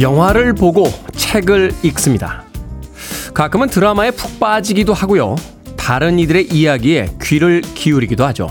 [0.00, 0.84] 영화를 보고
[1.16, 2.44] 책을 읽습니다.
[3.34, 5.36] 가끔은 드라마에 푹 빠지기도 하고요.
[5.76, 8.50] 다른 이들의 이야기에 귀를 기울이기도 하죠.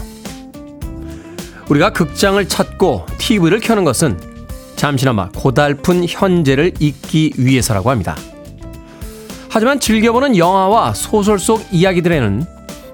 [1.69, 4.19] 우리가 극장을 찾고 TV를 켜는 것은
[4.75, 8.15] 잠시나마 고달픈 현재를 잊기 위해서라고 합니다.
[9.49, 12.45] 하지만 즐겨보는 영화와 소설 속 이야기들에는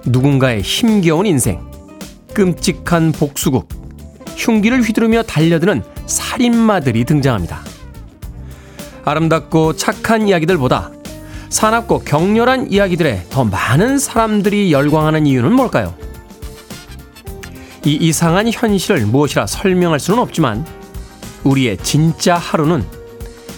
[0.05, 1.59] 누군가의 힘겨운 인생,
[2.33, 3.67] 끔찍한 복수국,
[4.38, 7.72] 흉기를 휘두르며 달려드는 살인마들이 등장합니다.
[9.05, 10.91] 아름답고 착한 이야기들보다
[11.49, 15.93] 사납고 격렬한 이야기들에 더 많은 사람들이 열광하는 이유는 뭘까요?
[17.85, 20.65] 이 이상한 현실을 무엇이라 설명할 수는 없지만
[21.43, 22.83] 우리의 진짜 하루는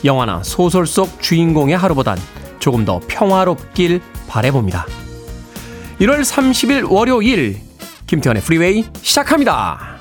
[0.04, 2.18] 영화나 소설 속 주인공의 하루보단
[2.60, 4.88] 조금 더 평화롭길 바래봅니다.
[6.02, 7.62] 1월 30일 월요일
[8.08, 9.95] 김태훈의 프리웨이 시작합니다.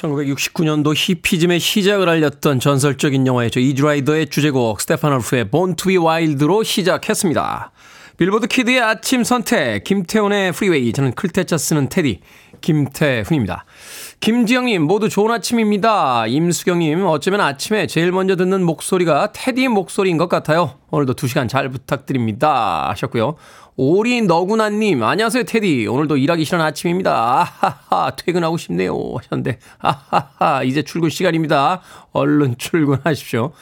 [0.00, 3.60] 1969년도 히피즘의 시작을 알렸던 전설적인 영화였죠.
[3.60, 7.72] Easy Rider의 주제곡 Steppenwolf의 Born to Be Wild로 시작했습니다.
[8.16, 12.20] 빌보드 kid의 아침 선택 김태훈의 프리웨이 저는 클테차 쓰는 테디
[12.60, 13.64] 김태훈입니다.
[14.20, 16.26] 김지영님 모두 좋은 아침입니다.
[16.26, 20.74] 임수경님 어쩌면 아침에 제일 먼저 듣는 목소리가 테디 목소리인 것 같아요.
[20.90, 23.36] 오늘도 2시간 잘 부탁드립니다 하셨고요.
[23.82, 25.86] 오리 너구나님, 안녕하세요, 테디.
[25.86, 27.48] 오늘도 일하기 싫은 아침입니다.
[27.50, 28.94] 아하하, 퇴근하고 싶네요.
[29.16, 31.80] 하셨는데, 아하하, 이제 출근 시간입니다.
[32.12, 33.52] 얼른 출근하십시오.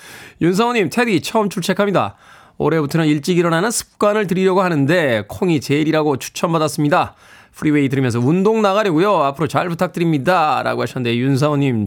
[0.41, 2.17] 윤성호님, 테디, 처음 출첵합니다.
[2.57, 7.15] 올해부터는 일찍 일어나는 습관을 들이려고 하는데, 콩이 제일이라고 추천받았습니다.
[7.53, 9.23] 프리웨이 들으면서 운동 나가려고요.
[9.23, 10.65] 앞으로 잘 부탁드립니다.
[10.65, 11.87] 라고 하셨는데, 윤성호님,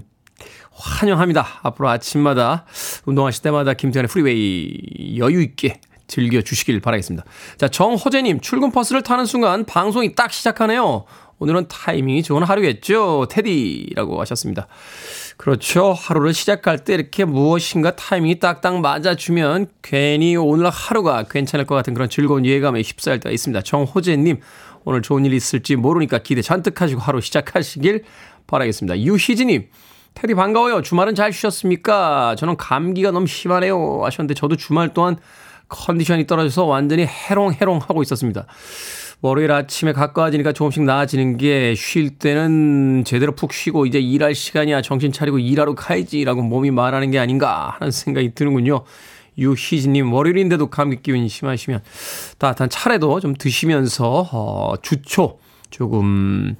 [0.72, 1.46] 환영합니다.
[1.64, 2.64] 앞으로 아침마다
[3.06, 7.25] 운동하실 때마다 김태훈의 프리웨이 여유있게 즐겨주시길 바라겠습니다.
[7.57, 11.05] 자, 정호재님, 출근 버스를 타는 순간 방송이 딱 시작하네요.
[11.39, 13.27] 오늘은 타이밍이 좋은 하루겠죠?
[13.31, 14.67] 테디라고 하셨습니다.
[15.38, 15.94] 그렇죠.
[15.94, 22.09] 하루를 시작할 때 이렇게 무엇인가 타이밍이 딱딱 맞아주면 괜히 오늘 하루가 괜찮을 것 같은 그런
[22.09, 23.61] 즐거운 예감에 휩싸일 때가 있습니다.
[23.61, 24.39] 정호재님,
[24.83, 28.03] 오늘 좋은 일 있을지 모르니까 기대 잔뜩 하시고 하루 시작하시길
[28.45, 28.99] 바라겠습니다.
[28.99, 29.69] 유희진님,
[30.13, 30.81] 테디 반가워요.
[30.81, 32.35] 주말은 잘 쉬셨습니까?
[32.38, 34.01] 저는 감기가 너무 심하네요.
[34.03, 35.17] 하셨는데 저도 주말 동안
[35.72, 38.46] 컨디션이 떨어져서 완전히 해롱해롱 하고 있었습니다.
[39.24, 45.12] 월요일 아침에 가까워지니까 조금씩 나아지는 게 쉴 때는 제대로 푹 쉬고 이제 일할 시간이야 정신
[45.12, 48.84] 차리고 일하러 가야지라고 몸이 말하는 게 아닌가 하는 생각이 드는군요.
[49.38, 51.82] 유희진님 월요일인데도 감기 기운이 심하시면
[52.38, 55.40] 따뜻한 차례도 좀 드시면서 어, 주초
[55.70, 56.56] 조금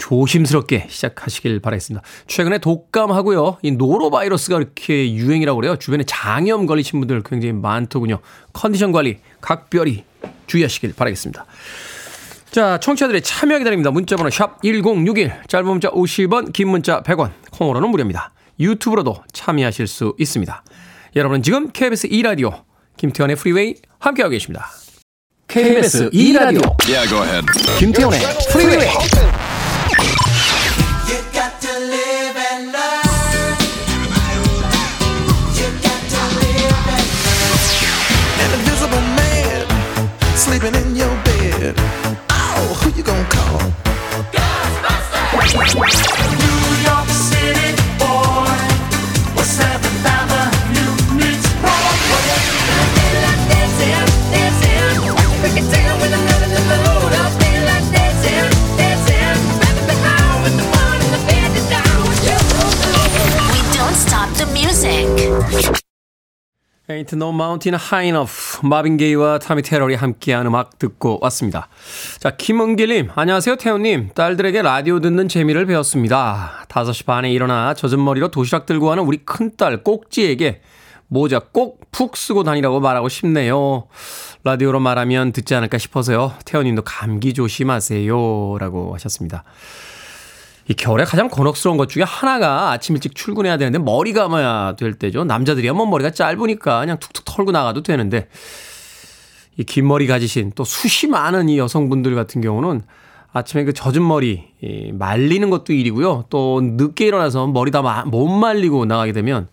[0.00, 2.04] 조심스럽게 시작하시길 바라겠습니다.
[2.26, 3.58] 최근에 독감하고요.
[3.62, 5.76] 이 노로바이러스가 이렇게 유행이라고 그래요.
[5.76, 8.18] 주변에 장염 걸리신 분들 굉장히 많더군요.
[8.52, 10.04] 컨디션 관리 각별히
[10.46, 11.44] 주의하시길 바라겠습니다.
[12.50, 13.90] 자, 청취자들의 참여 기다립니다.
[13.92, 18.32] 문자번호 샵 1061, 짧은 문자 50원, 긴 문자 100원, 콩으로는 무료입니다.
[18.58, 20.64] 유튜브로도 참여하실 수 있습니다.
[21.14, 22.64] 여러분은 지금 KBS 2라디오
[22.96, 24.68] 김태현의 프리웨이 함께하고 계십니다.
[25.46, 27.46] KBS 2라디오 yeah,
[27.78, 28.20] 김태현의
[28.52, 29.29] 프리웨이
[43.20, 43.72] phone call.
[45.32, 46.19] Ghostbusters!
[66.90, 71.68] Ain't No Mountain High Enough 마빈 게이와 타미 테러리 함께한 음악 듣고 왔습니다.
[72.18, 76.66] 자 김은길님 안녕하세요 태훈님 딸들에게 라디오 듣는 재미를 배웠습니다.
[76.68, 80.62] 5시 반에 일어나 젖은 머리로 도시락 들고 가는 우리 큰딸 꼭지에게
[81.06, 83.86] 모자 꼭 푹 쓰고 다니라고 말하고 싶네요.
[84.44, 86.32] 라디오로 말하면 듣지 않을까 싶어서요.
[86.44, 89.44] 태훈님도 감기 조심하세요 라고 하셨습니다.
[90.70, 95.24] 이 겨울에 가장 곤혹스러운 것 중에 하나가 아침 일찍 출근해야 되는데 머리 감아야 될 때죠.
[95.24, 98.28] 남자들이야 뭐 머리가 짧으니까 그냥 툭툭 털고 나가도 되는데
[99.56, 102.82] 이 긴 머리 가지신 또 수시 많은 이 여성분들 같은 경우는
[103.32, 106.26] 아침에 그 젖은 머리 이 말리는 것도 일이고요.
[106.30, 109.48] 또 늦게 일어나서 머리 다 못 말리고 나가게 되면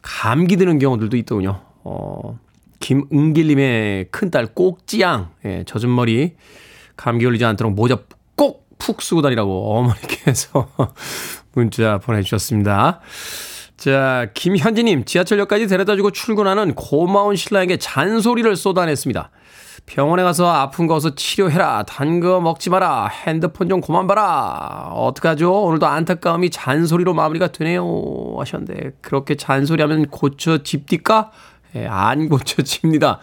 [0.00, 1.60] 감기 드는 경우들도 있더군요.
[1.84, 2.38] 어,
[2.80, 6.32] 김은길님의 큰딸 꼭지양, 예, 젖은 머리
[6.96, 8.23] 감기 걸리지 않도록 모자 꼭
[8.78, 10.68] 푹 쓰고 다니라고 어머니께서
[11.52, 13.00] 문자 보내주셨습니다.
[13.76, 19.30] 자, 김현지님, 지하철역까지 데려다 주고 출근하는 고마운 신랑에게 잔소리를 쏟아냈습니다.
[19.86, 21.82] 병원에 가서 아픈 거 어서 치료해라.
[21.82, 23.08] 단 거 먹지 마라.
[23.08, 24.90] 핸드폰 좀 그만 봐라.
[24.94, 25.64] 어떡하죠?
[25.64, 27.84] 오늘도 안타까움이 잔소리로 마무리가 되네요.
[28.38, 31.32] 하셨는데, 그렇게 잔소리하면 고쳐집니까?
[31.76, 33.18] 예, 안 고쳐집니다.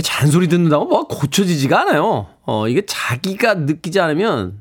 [0.00, 2.28] 잔소리 듣는다고 뭐 고쳐지지가 않아요.
[2.46, 4.60] 어, 이게 자기가 느끼지 않으면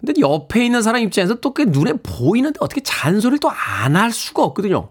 [0.00, 4.42] 근데 옆에 있는 사람 입장에서 또 그게 눈에 보이는데 어떻게 잔소리를 또 안 할 수가
[4.42, 4.88] 없거든요.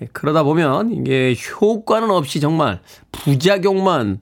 [0.00, 2.80] 예, 그러다 보면 이게 효과는 없이 정말
[3.12, 4.20] 부작용만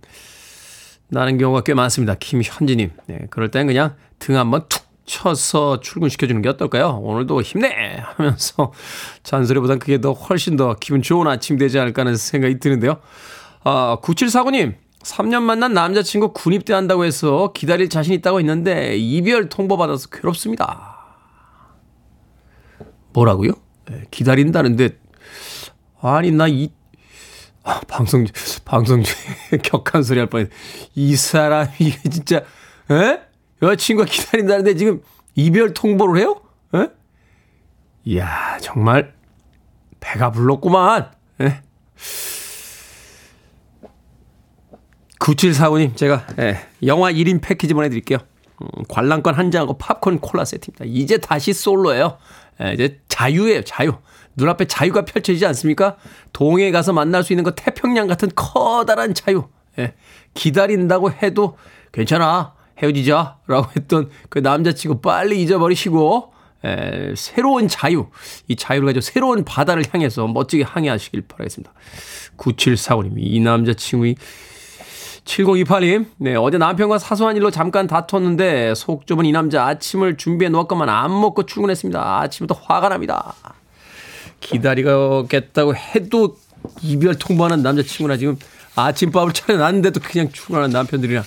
[1.08, 2.14] 나는 경우가 꽤 많습니다.
[2.14, 2.90] 김현지님.
[3.06, 6.99] 네, 그럴 땐 그냥 등 한번 툭 쳐서 출근시켜주는 게 어떨까요?
[7.02, 8.02] 오늘도 힘내!
[8.02, 8.73] 하면서
[9.23, 12.99] 잔소리보단 그게 더 훨씬 더 기분 좋은 아침 되지 않을까 하는 생각이 드는데요.
[13.64, 14.75] 아, 9749님.
[15.00, 20.96] 3년 만난 남자친구 군입대 한다고 해서 기다릴 자신 있다고 했는데 이별 통보받아서 괴롭습니다.
[23.12, 23.52] 뭐라고요?
[23.87, 24.99] 네, 기다린다는데
[26.00, 26.70] 아니 나 이
[27.64, 28.26] 아, 방송
[28.64, 30.50] 방송 중에 격한 소리 할 뻔했.
[30.94, 31.69] 이 사람이
[32.11, 32.38] 진짜
[32.90, 33.20] 에?
[33.62, 35.02] 여자친구가 기다린다는데 지금
[35.34, 36.40] 이별 통보를 해요?
[36.75, 36.88] 에?
[38.04, 39.14] 이야 정말
[40.00, 41.12] 배가 불렀구만.
[41.40, 41.62] 에?
[45.18, 48.18] 9745님, 제가, 예, 영화 1인 패키지 보내드릴게요.
[48.62, 50.84] 음, 관람권 한 장하고 팝콘 콜라 세트입니다.
[50.86, 52.18] 이제 다시 솔로예요.
[52.62, 53.94] 예, 이제 자유예요, 자유.
[54.36, 55.96] 눈앞에 자유가 펼쳐지지 않습니까?
[56.32, 59.48] 동해에 가서 만날 수 있는 거 태평양 같은 커다란 자유.
[59.78, 59.94] 예,
[60.34, 61.56] 기다린다고 해도
[61.92, 62.54] 괜찮아.
[62.80, 63.38] 헤어지자.
[63.48, 66.32] 라고 했던 그 남자친구 빨리 잊어버리시고,
[66.64, 68.08] 에, 새로운 자유,
[68.46, 71.72] 이 자유를 가지고 새로운 바다를 향해서 멋지게 항해하시길 바라겠습니다.
[72.36, 74.14] 9745님, 이 남자친구이
[75.28, 80.88] 7028님, 네, 어제 남편과 사소한 일로 잠깐 다퉜는데 속 좁은 이 남자 아침을 준비해 놓았건만
[80.88, 82.20] 안 먹고 출근했습니다.
[82.20, 83.34] 아침부터 화가 납니다.
[84.40, 86.38] 기다리겠다고 해도
[86.82, 88.38] 이별 통보하는 남자친구나 지금
[88.75, 91.22] 아침밥을 차려놨는데도 그냥 출근하는 남편들이나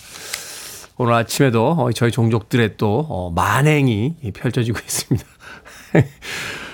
[0.98, 5.26] 오늘 아침에도 어, 저희 종족들의 또 어, 만행이 펼쳐지고 있습니다.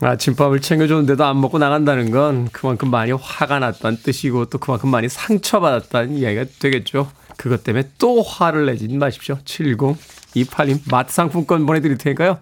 [0.00, 6.16] 아침밥을 챙겨줬는데도 안 먹고 나간다는 건 그만큼 많이 화가 났다는 뜻이고 또 그만큼 많이 상처받았다는
[6.16, 7.10] 이야기가 되겠죠.
[7.36, 9.38] 그것 때문에 또 화를 내지 마십시오.
[9.44, 12.38] 7028님 마트 상품권 보내드릴 테니까요.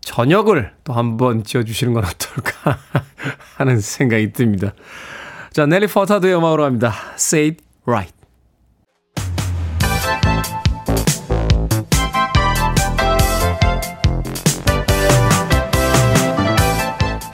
[0.00, 2.78] 저녁을 또 한번 지어주시는 건 어떨까
[3.56, 4.74] 하는 생각이 듭니다.
[5.52, 6.94] 자, 넬리 퍼타드의 음악으로 합니다.
[7.14, 8.13] Say it right.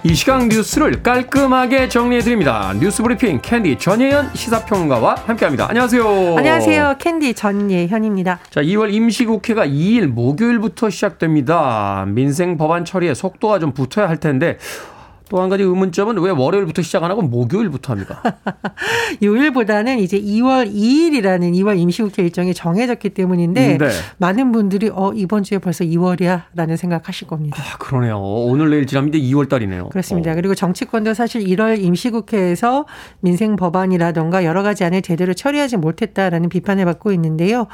[0.03, 2.73] 이 시각 뉴스를 깔끔하게 정리해드립니다.
[2.81, 5.69] 뉴스 브리핑 캔디 전예현 시사평론가와 함께합니다.
[5.69, 6.37] 안녕하세요.
[6.39, 6.95] 안녕하세요.
[6.99, 8.39] 캔디 전예현입니다.
[8.49, 12.07] 자, 2월 임시국회가 2일 목요일부터 시작됩니다.
[12.09, 14.57] 민생 법안 처리에 속도가 좀 붙어야 할 텐데
[15.31, 18.21] 또 한 가지 의문점은 왜 월요일부터 시작 안 하고 목요일부터 합니까?
[19.23, 23.89] 요일보다는 이제 2월 2일이라는 2월 임시국회 일정이 정해졌기 때문인데 네.
[24.19, 27.57] 많은 분들이 어 이번 주에 벌써 2월이야라는 생각하실 겁니다.
[27.59, 28.19] 아 그러네요.
[28.21, 29.89] 오늘 내일 지나면 이제 2월 달이네요.
[29.91, 30.33] 그렇습니다.
[30.33, 30.35] 어.
[30.35, 32.87] 그리고 정치권도 사실 1월 임시국회에서
[33.21, 37.69] 민생 법안이라던가 여러 가지 안을 제대로 처리하지 못했다라는 비판을 받고 있는데요.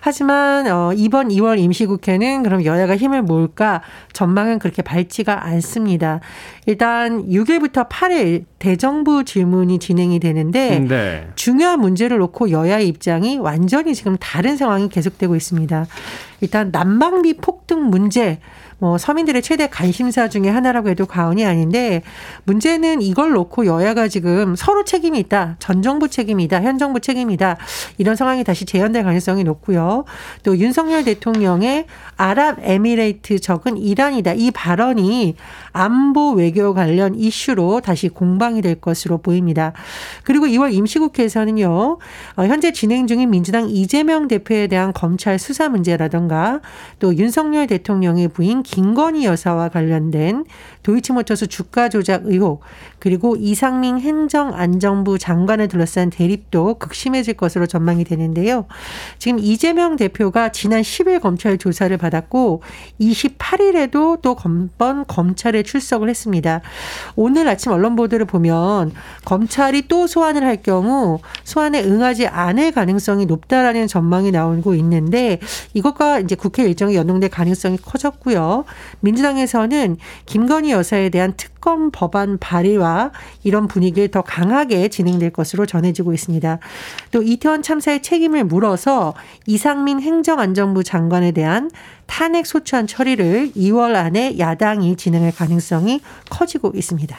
[0.00, 3.82] 하지만 어 이번 2월 임시국회는 그럼 여야가 힘을 모을까
[4.14, 6.20] 전망은 그렇게 밝지가 않습니다.
[6.66, 11.28] 일단 6일부터 8일 대정부 질문이 진행이 되는데 네.
[11.34, 15.86] 중요한 문제를 놓고 여야의 입장이 완전히 지금 다른 상황이 계속되고 있습니다.
[16.40, 18.40] 일단 난방비 폭등 문제
[18.82, 22.02] 뭐 서민들의 최대 관심사 중에 하나라고 해도 과언이 아닌데
[22.42, 25.54] 문제는 이걸 놓고 여야가 지금 서로 책임이 있다.
[25.60, 26.62] 전 정부 책임이다.
[26.62, 27.58] 현 정부 책임이다.
[27.98, 30.04] 이런 상황이 다시 재현될 가능성이 높고요.
[30.42, 34.32] 또 윤석열 대통령의 아랍에미레이트 적은 이란이다.
[34.32, 35.36] 이 발언이
[35.72, 39.72] 안보 외교 관련 이슈로 다시 공방이 될 것으로 보입니다.
[40.24, 41.98] 그리고 2월 임시국회에서는요.
[42.36, 46.60] 어, 현재 진행 중인 민주당 이재명 대표에 대한 검찰 수사 문제라던가
[46.98, 50.44] 또 윤석열 대통령의 부인 김건희 여사와 관련된
[50.82, 52.62] 도이치모터스 주가 조작 의혹
[52.98, 58.66] 그리고 이상민 행정안전부 장관을 둘러싼 대립도 극심해질 것으로 전망이 되는데요.
[59.18, 62.62] 지금 이재명 대표가 지난 10일 검찰 조사를 받았고
[63.00, 66.60] 28일에도 또 건번 검찰 에 출석을 했습니다.
[67.16, 68.92] 오늘 아침 언론 보도를 보면
[69.24, 75.38] 검찰이 또 소환을 할 경우 소환에 응하지 않을 가능성이 높다라는 전망이 나오고 있는데
[75.72, 78.64] 이것과 이제 국회 일정이 연동될 가능성이 커졌고요.
[79.00, 83.12] 민주당에서는 김건희 여사에 대한 특 검 법안 발의와
[83.44, 86.58] 이런 분위기를 더 강하게 진행될 것으로 전해지고 있습니다.
[87.12, 89.14] 또 이태원 참사의 책임을 물어서
[89.46, 91.70] 이상민 행정안전부 장관에 대한
[92.06, 97.16] 탄핵 소추안 처리를 2월 안에 야당이 진행할 가능성이 커지고 있습니다.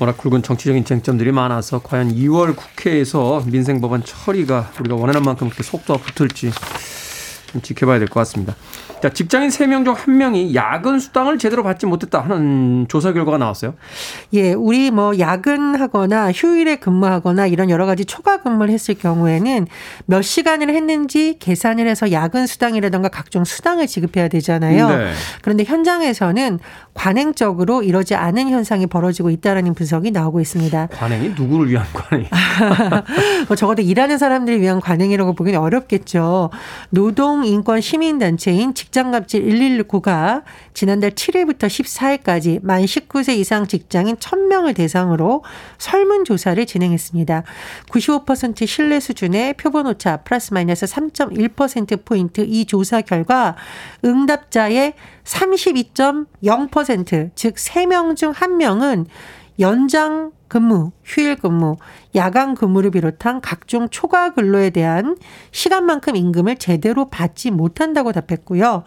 [0.00, 5.62] 워낙 굵은 정치적인 쟁점들이 많아서 과연 2월 국회에서 민생 법안 처리가 우리가 원하는 만큼 그렇게
[5.62, 6.50] 속도가 붙을지
[7.52, 8.56] 좀 지켜봐야 될 것 같습니다.
[9.02, 13.74] 자, 직장인 3명 중 1명이 야근 수당을 제대로 받지 못했다 하는 조사 결과가 나왔어요.
[14.34, 19.66] 예, 우리 뭐 야근하거나 휴일에 근무하거나 이런 여러 가지 초과 근무를 했을 경우에는
[20.04, 24.88] 몇 시간을 했는지 계산을 해서 야근 수당이라든가 각종 수당을 지급해야 되잖아요.
[24.90, 25.12] 네.
[25.40, 26.58] 그런데 현장에서는
[26.92, 30.88] 관행적으로 이러지 않은 현상이 벌어지고 있다라는 분석이 나오고 있습니다.
[30.88, 32.26] 관행이 누구를 위한 관행?
[33.48, 36.50] 뭐 적어도 일하는 사람들을 위한 관행이라고 보기는 어렵겠죠.
[36.90, 40.42] 노동 인권 시민 단체인 직 장갑질 119가
[40.74, 45.44] 지난달 7일부터 14일까지 만 19세 이상 직장인 1000명을 대상으로
[45.78, 47.44] 설문조사를 진행했습니다.
[47.88, 53.56] 95% 신뢰 수준의 표본 오차 플러스 마이너스 3.1%포인트 이 조사 결과
[54.04, 54.94] 응답자의
[55.24, 59.06] 32.0%, 즉 3명 중 1명은
[59.60, 61.76] 연장 근무, 휴일 근무,
[62.16, 65.16] 야간 근무를 비롯한 각종 초과 근로에 대한
[65.52, 68.82] 시간만큼 임금을 제대로 받지 못한다고 답했고요.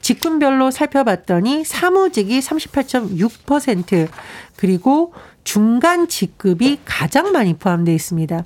[0.00, 4.08] 직군별로 살펴봤더니 사무직이 38.6%,
[4.56, 5.12] 그리고
[5.44, 8.42] 중간 직급이 가장 많이 포함되어 있습니다.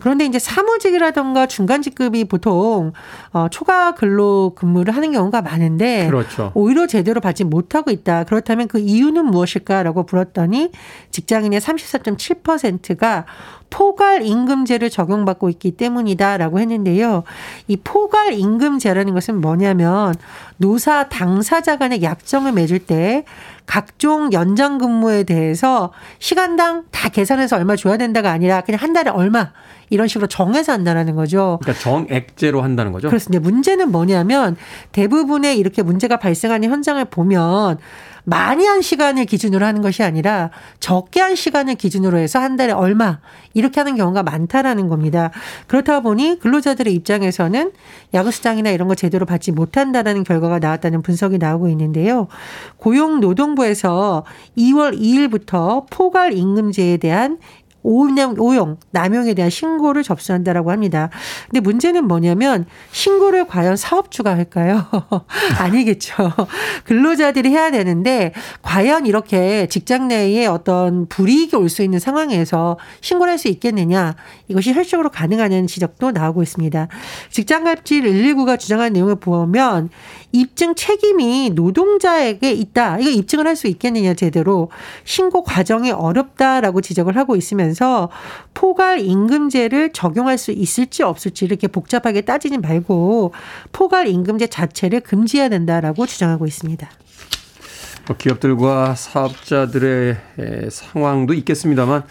[0.00, 2.92] 그런데 이제 사무직이라던가 중간 직급이 보통
[3.32, 6.52] 어, 초과 근로 근무를 하는 경우가 많은데 그렇죠.
[6.54, 8.24] 오히려 제대로 받지 못하고 있다.
[8.24, 10.70] 그렇다면 그 이유는 무엇일까라고 물었더니
[11.10, 13.24] 직장인의 34.7%가
[13.72, 17.24] 포괄 임금제를 적용받고 있기 때문이다라고 했는데요.
[17.68, 20.14] 이 포괄 임금제라는 것은 뭐냐면
[20.58, 23.24] 노사 당사자 간의 약정을 맺을 때
[23.64, 29.52] 각종 연장 근무에 대해서 시간당 다 계산해서 얼마 줘야 된다가 아니라 그냥 한 달에 얼마
[29.88, 31.58] 이런 식으로 정해서 한다는 거죠.
[31.62, 33.08] 그러니까 정액제로 한다는 거죠.
[33.08, 33.42] 그렇습니다.
[33.42, 34.56] 문제는 뭐냐면
[34.92, 37.78] 대부분의 이렇게 문제가 발생하는 현장을 보면
[38.24, 40.50] 많이 한 시간을 기준으로 하는 것이 아니라
[40.80, 43.18] 적게 한 시간을 기준으로 해서 한 달에 얼마
[43.54, 45.30] 이렇게 하는 경우가 많다라는 겁니다.
[45.66, 47.72] 그렇다 보니 근로자들의 입장에서는
[48.14, 52.28] 야근수당이나 이런 거 제대로 받지 못한다라는 결과가 나왔다는 분석이 나오고 있는데요.
[52.78, 54.24] 고용노동부에서
[54.56, 57.38] 2월 2일부터 포괄 임금제에 대한
[57.82, 61.10] 오용, 오용, 남용에 대한 신고를 접수한다라고 합니다.
[61.50, 64.86] 근데 문제는 뭐냐면 신고를 과연 사업주가 할까요?
[65.58, 66.14] 아니겠죠.
[66.84, 73.38] 근로자들이 해야 되는데 과연 이렇게 직장 내에 어떤 불이익이 올 수 있는 상황에서 신고를 할
[73.38, 74.14] 수 있겠느냐
[74.48, 76.88] 이것이 현실적으로 가능하는 지적도 나오고 있습니다.
[77.30, 79.88] 직장갑질 119가 주장한 내용을 보면
[80.32, 82.98] 입증 책임이 노동자에게 있다.
[82.98, 84.70] 이거 입증을 할 수 있겠느냐 제대로
[85.04, 87.71] 신고 과정이 어렵다라고 지적을 하고 있으면서
[88.54, 93.32] 포괄 임금제를 적용할 수 있을지 없을지 이렇게 복잡하게 따지지 말고
[93.72, 96.88] 포괄 임금제 자체를 금지해야 된다라고 주장하고 있습니다.
[98.06, 100.16] 뭐 기업들과 사업자들의
[100.70, 102.02] 상황도 있겠습니다만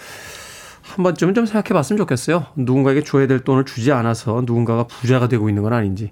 [0.82, 2.48] 한 번쯤은 좀 생각해 봤으면 좋겠어요.
[2.56, 6.12] 누군가에게 줘야 될 돈을 주지 않아서 누군가가 부자가 되고 있는 건 아닌지.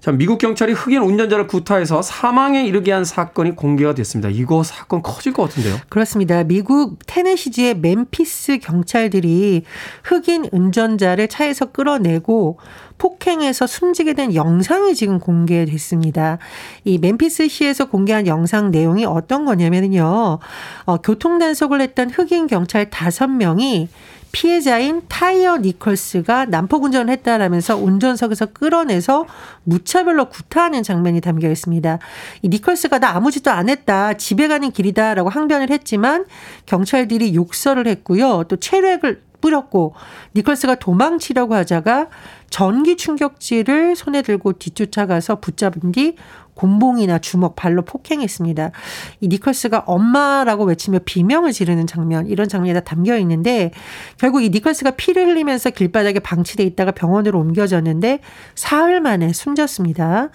[0.00, 4.28] 자, 미국 경찰이 흑인 운전자를 구타해서 사망에 이르게 한 사건이 공개가 됐습니다.
[4.28, 5.76] 이거 사건 커질 것 같은데요?
[5.88, 6.44] 그렇습니다.
[6.44, 9.64] 미국 테네시주의 맨피스 경찰들이
[10.04, 12.58] 흑인 운전자를 차에서 끌어내고
[12.98, 16.38] 폭행해서 숨지게 된 영상이 지금 공개됐습니다.
[16.84, 20.38] 이 맨피스 시에서 공개한 영상 내용이 어떤 거냐면요.
[20.84, 23.88] 어, 교통단속을 했던 흑인 경찰 다섯 명이
[24.36, 29.24] 피해자인 타이어 니컬스가 난폭 운전을 했다라면서 운전석에서 끌어내서
[29.64, 31.98] 무차별로 구타하는 장면이 담겨 있습니다.
[32.42, 34.12] 이 니컬스가 나 아무 짓도 안 했다.
[34.12, 36.26] 집에 가는 길이다라고 항변을 했지만
[36.66, 38.44] 경찰들이 욕설을 했고요.
[38.48, 39.94] 또 체력을 뿌렸고
[40.34, 42.08] 니컬스가 도망치려고 하자가
[42.50, 46.16] 전기 충격지를 손에 들고 뒤쫓아가서 붙잡은 뒤
[46.56, 48.72] 곤봉이나 주먹, 발로 폭행했습니다.
[49.20, 53.70] 이 니컬스가 엄마라고 외치며 비명을 지르는 장면, 이런 장면이 다 담겨 있는데
[54.18, 58.20] 결국 이 니컬스가 피를 흘리면서 길바닥에 방치돼 있다가 병원으로 옮겨졌는데
[58.54, 60.30] 사흘 만에 숨졌습니다.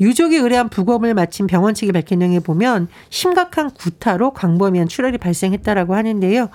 [0.00, 6.48] 유족이 의뢰한 부검을 마친 병원 측이 밝힌 내용에 보면 심각한 구타로 광범위한 출혈이 발생했다라고 하는데요.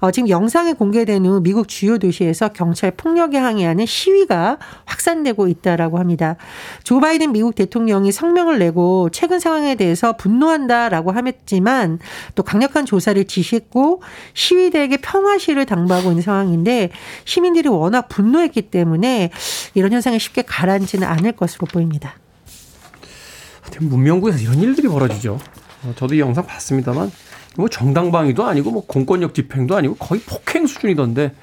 [0.00, 6.36] 어, 지금 영상이 공개된 후 미국 주요 도시에서 경찰 폭력에 항의하는 시위가 확산되고 있다라고 합니다.
[6.84, 11.98] 조 바이든 미국 대통령이 성명을 내고 최근 상황에 대해서 분노한다라고 하했지만
[12.34, 14.02] 또 강력한 조사를 지시했고
[14.34, 16.90] 시위대에게 평화시를 당부하고 있는 상황인데
[17.24, 19.30] 시민들이 워낙 분노했기 때문에
[19.74, 22.14] 이런 현상이 쉽게 가라앉지는 않을 것으로 보입니다.
[23.80, 25.38] 문명부에서 이런 일들이 벌어지죠.
[25.84, 27.10] 어, 저도 이 영상 봤습니다만
[27.56, 31.34] 뭐 정당방위도 아니고 뭐 공권력 집행도 아니고 거의 폭행 수준이던데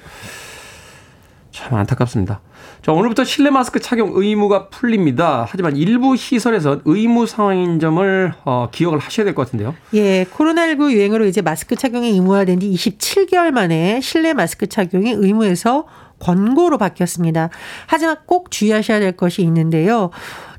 [1.52, 2.42] 참 안타깝습니다.
[2.84, 5.46] 자, 오늘부터 실내 마스크 착용 의무가 풀립니다.
[5.48, 9.74] 하지만 일부 시설에서 의무 상황인 점을 어, 기억을 하셔야 될 것 같은데요.
[9.94, 15.86] 예, 코로나19 유행으로 이제 마스크 착용이 의무화된 뒤 27개월 만에 실내 마스크 착용이 의무에서
[16.20, 17.50] 권고로 바뀌었습니다.
[17.88, 20.10] 하지만 꼭 주의하셔야 될 것이 있는데요.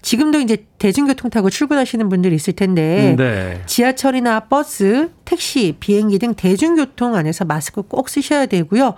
[0.01, 3.63] 지금도 이제 대중교통 타고 출근하시는 분들이 있을 텐데 네.
[3.67, 8.95] 지하철이나 버스, 택시, 비행기 등 대중교통 안에서 마스크 꼭 쓰셔야 되고요.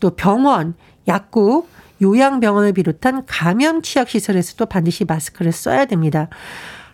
[0.00, 0.74] 또 병원,
[1.08, 1.69] 약국,
[2.02, 6.28] 요양병원을 비롯한 감염 취약 시설에서도 반드시 마스크를 써야 됩니다.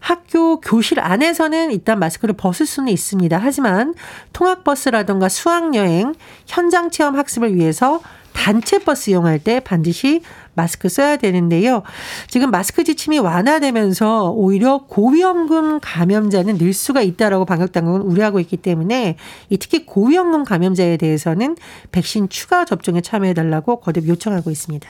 [0.07, 3.41] 학교 교실 안에서는 일단 마스크를 벗을 수는 있습니다.
[3.43, 3.93] 하지만
[4.33, 6.15] 통학버스라든가 수학여행,
[6.47, 8.01] 현장 체험 학습을 위해서
[8.33, 10.23] 단체 버스 이용할 때 반드시
[10.55, 11.83] 마스크 써야 되는데요.
[12.29, 19.17] 지금 마스크 지침이 완화되면서 오히려 고위험군 감염자는 늘 수가 있다라고 방역당국은 우려하고 있기 때문에
[19.59, 21.57] 특히 고위험군 감염자에 대해서는
[21.91, 24.89] 백신 추가 접종에 참여해달라고 거듭 요청하고 있습니다.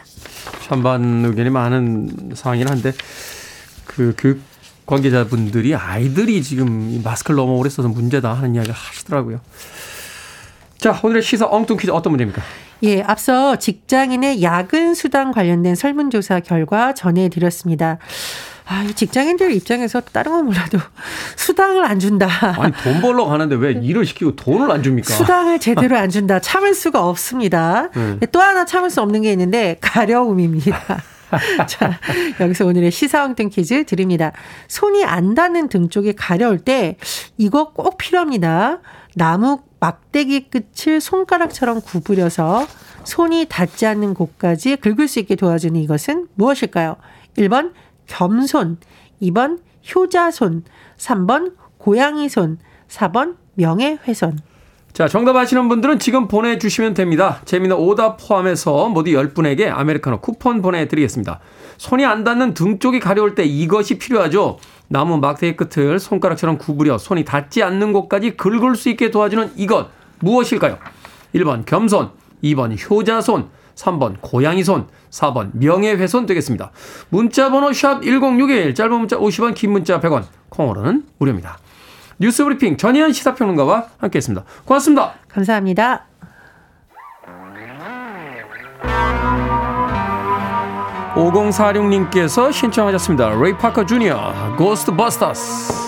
[0.69, 2.93] 찬반 의견이 많은 상황이긴 한데
[3.87, 4.41] 그 교육
[4.87, 9.41] 관계자분들이 아이들이 지금 마스크를 너무 오래 써서 문제다 하는 이야기를 하시더라고요.
[10.79, 12.43] 자, 오늘의 시사 엉뚱 퀴즈 어떤 문제입니까?
[12.83, 17.99] 예, 앞서 직장인의 야근 수당 관련된 설문조사 결과 전해드렸습니다.
[18.69, 20.79] 아, 이 직장인들 입장에서 다른 건 몰라도
[21.37, 22.29] 수당을 안 준다.
[22.61, 25.15] 아니, 돈 벌러 가는데 왜 일을 시키고 돈을 안 줍니까?
[25.15, 26.41] 수당을 제대로 안 준다.
[26.41, 27.89] 참을 수가 없습니다.
[27.97, 28.21] 음.
[28.33, 31.03] 또 하나 참을 수 없는 게 있는데 가려움입니다.
[31.69, 31.99] 자,
[32.41, 34.33] 여기서 오늘의 시사왕등 퀴즈 드립니다.
[34.69, 36.97] 손이 안 닿는 등 쪽이 가려울 때
[37.37, 38.81] 이거 꼭 필요합니다.
[39.15, 42.67] 나무 막대기 끝을 손가락처럼 구부려서
[43.05, 46.97] 손이 닿지 않는 곳까지 긁을 수 있게 도와주는 이것은 무엇일까요?
[47.37, 47.73] 1번
[48.07, 48.79] 겸손,
[49.23, 49.61] 2번
[49.95, 50.65] 효자손,
[50.97, 52.59] 3번 고양이손,
[52.89, 54.39] 4번 명예훼손.
[54.97, 57.43] 자, 정답 아시는 분들은 지금 보내주시면 됩니다.
[57.45, 61.39] 재미는 오답 포함해서 모두 10분에게 아메리카노 쿠폰 보내드리겠습니다.
[61.77, 64.57] 손이 안 닿는 등 쪽이 가려울 때 이것이 필요하죠.
[64.89, 69.89] 나무 막대기 끝을 손가락처럼 구부려 손이 닿지 않는 곳까지 긁을 수 있게 도와주는 이것
[70.21, 70.79] 무엇일까요?
[71.35, 76.71] 1번 겸손, 2번 효자손, 3번 고양이손, 4번 명예훼손 되겠습니다.
[77.11, 81.59] 문자번호 샵 1061, 짧은 문자 50원, 긴 문자 100원, 콩으로는 무료입니다.
[82.19, 84.45] 뉴스브리핑 전희연 시사평론가와 함께했습니다.
[84.65, 85.15] 고맙습니다.
[85.29, 86.05] 감사합니다.
[91.15, 93.31] 5046님께서 신청하셨습니다.
[93.41, 95.86] 레이 파커 주니어, 고스트버스터스.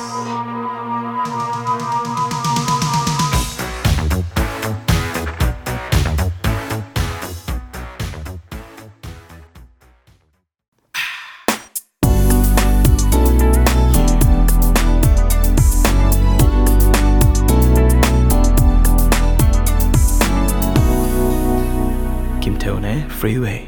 [23.18, 23.66] Freeway.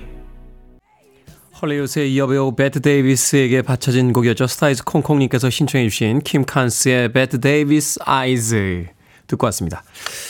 [1.60, 4.46] 헐리우드의 여배우 배트 데이비스에게 바쳐진 곡이었죠.
[4.46, 8.86] 스타이즈 콩콩님께서 신청해 주신 킴 칸스의 Bette Davis Eyes
[9.26, 9.82] 듣고 왔습니다.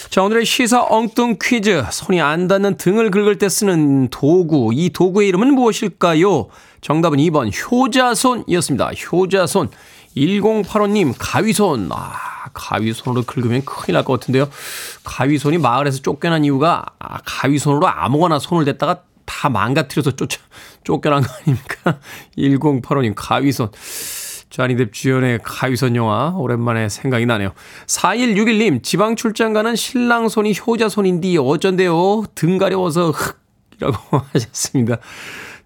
[0.09, 5.29] 자 오늘의 시사 엉뚱 퀴즈 손이 안 닿는 등을 긁을 때 쓰는 도구 이 도구의
[5.29, 6.49] 이름은 무엇일까요?
[6.81, 8.91] 정답은 2번 효자손이었습니다.
[9.13, 9.69] 효자손
[10.17, 12.13] 1085님 가위손 아
[12.53, 14.49] 가위손으로 긁으면 큰일 날 것 같은데요.
[15.05, 20.41] 가위손이 마을에서 쫓겨난 이유가 아, 가위손으로 아무거나 손을 댔다가 다 망가뜨려서 쫓아,
[20.83, 22.01] 쫓겨난 거 아닙니까?
[22.37, 23.71] 1085님, 가위손.
[24.51, 27.53] 조니뎁 주연의 가위손 영화, 오랜만에 생각이 나네요.
[27.87, 32.25] 4161님, 지방 출장 가는 신랑 손이 효자 손인디 어쩐데요?
[32.35, 33.39] 등 가려워서 흑!
[33.77, 33.97] 이라고
[34.35, 34.99] 하셨습니다.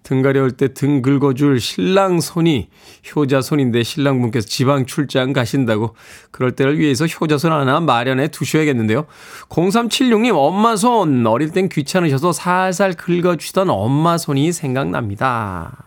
[0.05, 2.69] 등 가려울 때 등 긁어줄 신랑 손이
[3.15, 5.95] 효자 손인데 신랑분께서 지방 출장 가신다고
[6.29, 9.07] 그럴 때를 위해서 효자 손 하나 마련해 두셔야겠는데요.
[9.49, 15.83] 0376님 엄마 손 어릴 땐 귀찮으셔서 살살 긁어주시던 엄마 손이 생각납니다.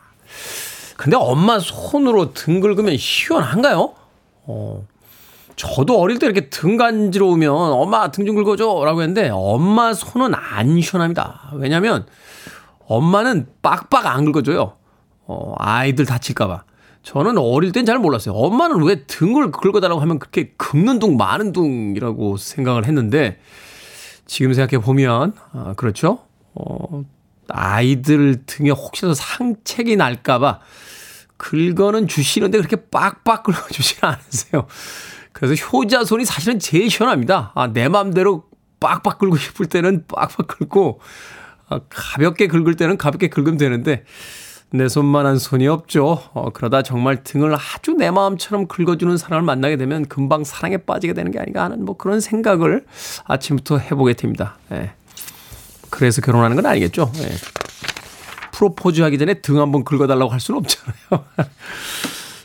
[0.96, 3.94] 근데 엄마 손으로 등 긁으면 시원한가요?
[4.46, 4.85] 어.
[5.54, 10.81] 저도 어릴 때 이렇게 등 간지러우면 엄마 등 좀 긁어줘 라고 했는데 엄마 손은 안
[10.81, 11.52] 시원합니다.
[11.54, 12.04] 왜냐면
[12.88, 14.77] 엄마는 빡빡 안 긁어줘요.
[15.27, 16.64] 어, 아이들 다칠까봐.
[17.03, 18.35] 저는 어릴 땐 잘 몰랐어요.
[18.35, 23.38] 엄마는 왜 등을 긁어달라고 하면 그렇게 긁는 둥, 마는 둥이라고 생각을 했는데,
[24.27, 26.20] 지금 생각해 보면, 아, 그렇죠?
[26.55, 27.05] 어,
[27.48, 30.61] 아이들 등에 혹시라도 상책이 날까봐
[31.37, 34.66] 긁어는 주시는데 그렇게 빡빡 긁어주지는 않으세요.
[35.33, 37.53] 그래서 효자손이 사실은 제일 시원합니다.
[37.55, 38.44] 아, 내 맘대로
[38.81, 41.05] 빡빡 긁고 싶을 때는 빡빡 긁고, 아,
[41.88, 44.04] 가볍게 긁을 때는 가볍게 긁으면 되는데
[44.70, 46.22] 내 손만한 손이 없죠.
[46.35, 51.31] 어, 그러다 정말 등을 아주 내 마음처럼 긁어주는 사람을 만나게 되면 금방 사랑에 빠지게 되는
[51.33, 52.85] 게 아닌가 하는 뭐 그런 생각을
[53.24, 54.59] 아침부터 해보게 됩니다.
[54.72, 54.92] 예.
[55.88, 57.11] 그래서 결혼하는 건 아니겠죠.
[57.16, 57.28] 예.
[58.52, 61.24] 프로포즈 하기 전에 등 한번 긁어달라고 할 수는 없잖아요.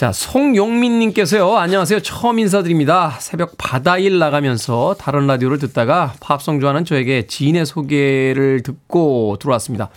[0.00, 1.58] 자, 송용민님께서요.
[1.58, 2.00] 안녕하세요.
[2.00, 3.18] 처음 인사드립니다.
[3.20, 9.90] 새벽 바다일 나가면서 다른 라디오를 듣다가 팝송 좋아하는 저에게 지인의 소개를 듣고 들어왔습니다.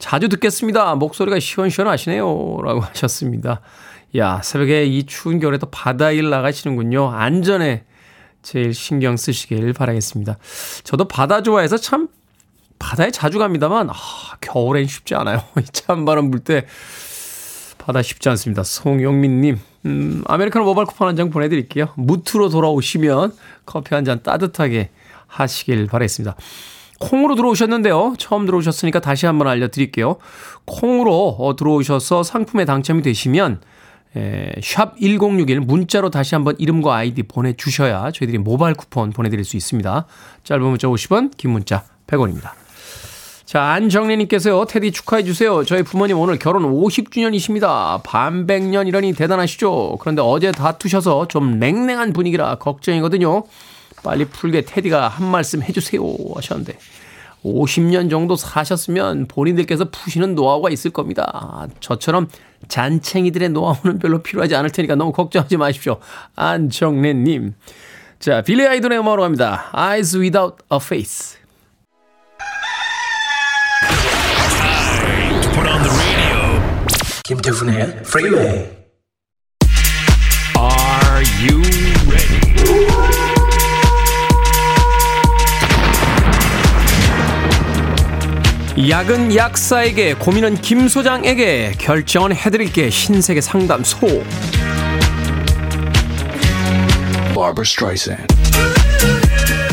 [0.00, 0.96] 자주 듣겠습니다.
[0.96, 2.24] 목소리가 시원시원하시네요.
[2.64, 3.60] 라고 하셨습니다.
[4.16, 7.10] 야, 새벽에 이 추운 겨울에도 바다일 나가시는군요.
[7.10, 7.84] 안전에
[8.42, 10.38] 제일 신경 쓰시길 바라겠습니다.
[10.82, 12.08] 저도 바다 좋아해서 참
[12.80, 13.94] 바다에 자주 갑니다만, 아,
[14.40, 15.44] 겨울엔 쉽지 않아요.
[15.70, 16.66] 찬바람 불 때
[17.80, 18.62] 바다 쉽지 않습니다.
[18.62, 21.88] 송영민님, 음, 아메리카노 모바일 쿠폰 한 장 보내드릴게요.
[21.96, 23.32] 무트로 돌아오시면
[23.66, 24.90] 커피 한 잔 따뜻하게
[25.26, 26.36] 하시길 바라겠습니다.
[26.98, 28.14] 콩으로 들어오셨는데요.
[28.18, 30.16] 처음 들어오셨으니까 다시 한번 알려드릴게요.
[30.66, 33.60] 콩으로 어, 들어오셔서 상품에 당첨이 되시면
[34.16, 40.06] 에, 샵1061 문자로 다시 한번 이름과 아이디 보내주셔야 저희들이 모바일 쿠폰 보내드릴 수 있습니다.
[40.44, 42.50] 짧은 문자 50원, 긴 문자 100원입니다.
[43.50, 45.64] 자, 안정래님께서요, 테디 축하해주세요.
[45.64, 48.00] 저희 부모님 오늘 결혼 50주년이십니다.
[48.04, 49.96] 반백년이라니 대단하시죠?
[49.98, 53.42] 그런데 어제 다투셔서 좀 냉랭한 분위기라 걱정이거든요.
[54.04, 56.00] 빨리 풀게 테디가 한 말씀 해주세요.
[56.36, 56.78] 하셨는데.
[57.44, 61.66] 50년 정도 사셨으면 본인들께서 푸시는 노하우가 있을 겁니다.
[61.80, 62.28] 저처럼
[62.68, 65.98] 잔챙이들의 노하우는 별로 필요하지 않을 테니까 너무 걱정하지 마십시오.
[66.36, 67.54] 안정래님.
[68.20, 69.72] 자, 빌리 아이돌의 음악으로 갑니다.
[69.72, 71.39] Eyes Without a Face.
[77.30, 78.66] 김태훈의 프리웨이
[80.58, 81.62] Are you
[82.10, 82.40] ready?
[88.90, 94.24] 약은 약사에게 고민은 김 소장에게 결정은 해드릴게 신세계 상담소.
[97.32, 98.26] Barbara Streisand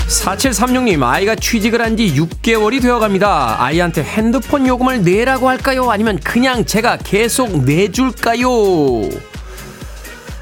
[0.07, 3.55] 4736님 아이가 취직을 한 지 6개월이 되어 갑니다.
[3.59, 5.89] 아이한테 핸드폰 요금을 내라고 할까요?
[5.89, 8.47] 아니면 그냥 제가 계속 내줄까요?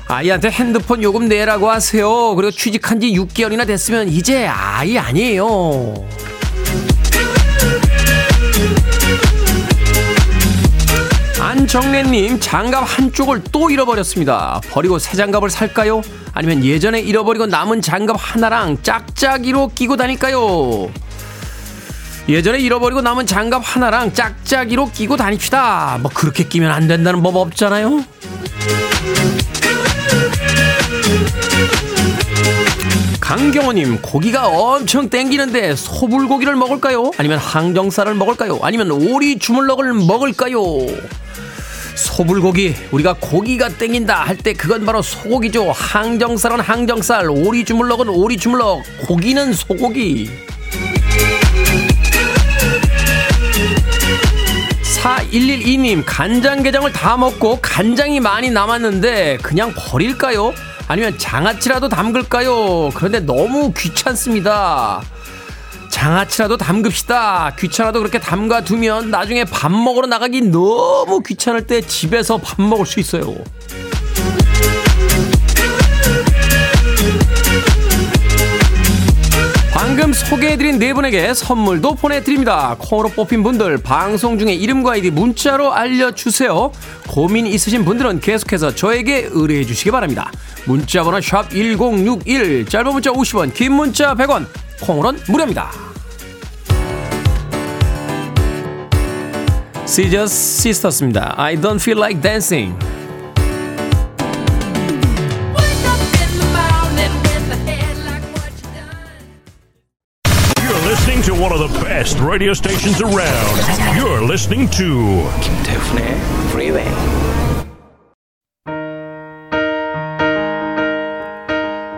[0.08, 2.36] 아이한테 핸드폰 요금 내라고 하세요.
[2.36, 5.94] 그리고 취직한 지 6개월이나 됐으면 이제 아이 아니에요
[11.56, 14.60] 안정래님 장갑 한쪽을 또 잃어버렸습니다.
[14.70, 16.02] 버리고 새 장갑을 살까요?
[16.34, 20.92] 아니면 예전에 잃어버리고 남은 장갑 하나랑 짝짝이로 끼고 다닐까요?
[22.28, 25.98] 예전에 잃어버리고 남은 장갑 하나랑 짝짝이로 끼고 다닙시다.
[26.02, 28.04] 뭐 그렇게 끼면 안 된다는 법 없잖아요.
[33.22, 37.12] 강경호님 고기가 엄청 땡기는데 소불고기를 먹을까요?
[37.18, 38.60] 아니면 항정살을 먹을까요?
[38.62, 40.60] 아니면 오리 주물럭을 먹을까요?
[41.96, 48.84] 소불고기 우리가 고기가 땡긴다 할 때 그건 바로 소고기죠 항정살은 항정살 오리 주물럭은 오리 주물럭
[49.08, 50.30] 고기는 소고기
[55.04, 60.54] 4112님 간장게장을 다 먹고 간장이 많이 남았는데 그냥 버릴까요?
[60.88, 62.90] 아니면 장아찌라도 담글까요?
[62.94, 65.02] 그런데 너무 귀찮습니다.
[65.96, 67.56] 장아찌라도 담급시다.
[67.58, 73.34] 귀찮아도 그렇게 담가두면 나중에 밥 먹으러 나가기 너무 귀찮을 때 집에서 밥 먹을 수 있어요.
[79.72, 82.76] 방금 소개해드린 네 분에게 선물도 보내드립니다.
[82.78, 86.74] 콩으로 뽑힌 분들 방송 중에 이름과 아이디 문자로 알려주세요.
[87.08, 90.30] 고민 있으신 분들은 계속해서 저에게 의뢰해 주시기 바랍니다.
[90.66, 94.46] 문자번호 샵 1061 짧은 문자 50원 긴 문자 100원
[94.81, 95.71] 콩으로는 무료입니다.
[99.87, 101.35] 시저스 시스터스입니다.
[101.37, 102.79] I don't feel like dancing.
[110.63, 113.97] You're listening to one of the best radio stations around.
[113.97, 115.99] You're listening to 김태훈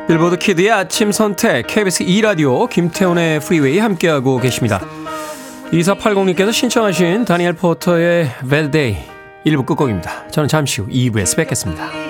[0.07, 4.81] 빌보드 kid의 아침 선택 KBS 2라디오 김태훈의 프리웨이 함께하고 계십니다.
[5.73, 8.31] 2480님께서 신청하신 다니엘 포터의
[8.71, 9.03] Day
[9.45, 10.29] 1부 끝곡입니다.
[10.29, 12.06] 저는 잠시 후 2부에서 뵙겠습니다.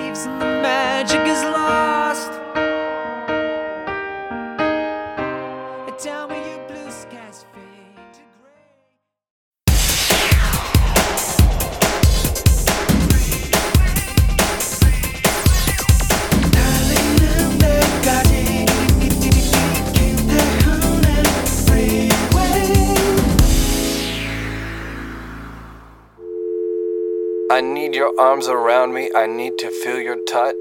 [28.18, 29.10] Arms around me.
[29.14, 30.56] I need to feel your touch.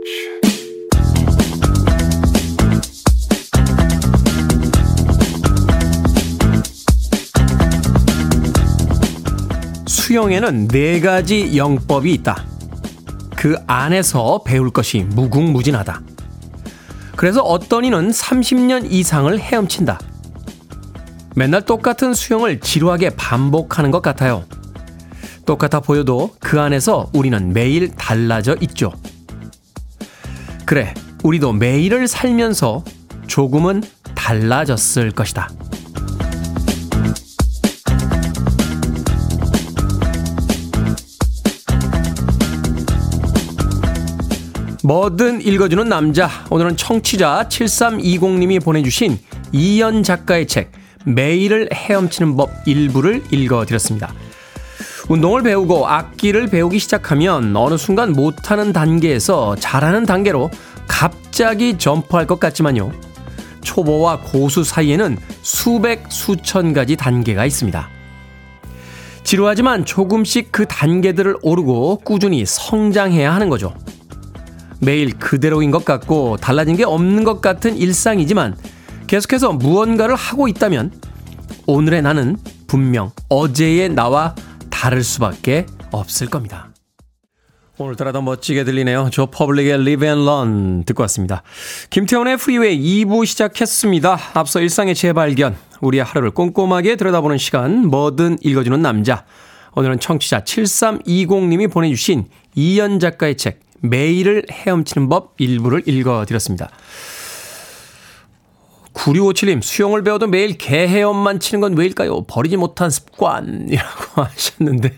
[9.87, 12.45] 수영에는 네 가지 영법이 있다.
[13.35, 16.01] 그 안에서 배울 것이 무궁무진하다.
[17.15, 19.99] 그래서 어떤 이는 30년 이상을 헤엄친다.
[21.35, 24.45] 맨날 똑같은 수영을 지루하게 반복하는 것 같아요.
[25.47, 28.91] 똑같아 보여도 그 안에서 우리는 매일 달라져 있죠.
[30.65, 32.83] 그래, 우리도 매일을 살면서
[33.27, 33.81] 조금은
[34.13, 35.49] 달라졌을 것이다.
[44.83, 46.29] 뭐든 읽어주는 남자.
[46.49, 49.17] 오늘은 청취자 7320님이 보내주신
[49.53, 50.73] 이연 작가의 책,
[51.05, 54.13] 매일을 헤엄치는 법 일부를 읽어드렸습니다.
[55.09, 60.49] 운동을 배우고 악기를 배우기 시작하면 어느 순간 못하는 단계에서 잘하는 단계로
[60.85, 62.91] 갑자기 점프할 것 같지만요.
[63.61, 67.89] 초보와 고수 사이에는 수백, 수천 가지 단계가 있습니다.
[69.23, 73.73] 지루하지만 조금씩 그 단계들을 오르고 꾸준히 성장해야 하는 거죠.
[74.79, 78.57] 매일 그대로인 것 같고 달라진 게 없는 것 같은 일상이지만
[79.07, 80.91] 계속해서 무언가를 하고 있다면
[81.65, 84.35] 오늘의 나는 분명 어제의 나와
[84.77, 86.69] 다를 수밖에 없을 겁니다.
[87.79, 89.09] 오늘따라 더 멋지게 들리네요.
[89.11, 91.41] 조 퍼블릭의 Live and Learn 듣고 왔습니다.
[91.89, 94.19] 김태훈의 프리웨이 2부 시작했습니다.
[94.35, 99.25] 앞서 일상의 재발견, 우리의 하루를 꼼꼼하게 들여다보는 시간, 뭐든 읽어주는 남자.
[99.73, 106.69] 오늘은 청취자 7320님이 보내주신 이연 작가의 책, 매일을 헤엄치는 법 일부를 읽어드렸습니다.
[108.97, 112.23] 9657님, 수영을 배워도 매일 개헤엄만 치는 건 왜일까요?
[112.23, 114.93] 버리지 못한 습관이라고 하셨는데.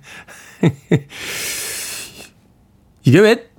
[3.04, 3.50] 이게 왜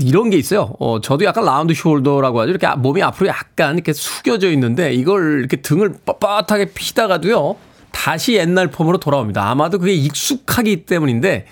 [0.00, 0.74] 이런 게 있어요.
[0.78, 2.50] 어, 저도 약간 라운드 숄더라고 하죠.
[2.50, 7.56] 이렇게 몸이 앞으로 약간 이렇게 숙여져 있는데 이걸 이렇게 등을 뻣뻣하게 피다가도요.
[7.90, 9.50] 다시 옛날 폼으로 돌아옵니다.
[9.50, 11.46] 아마도 그게 익숙하기 때문인데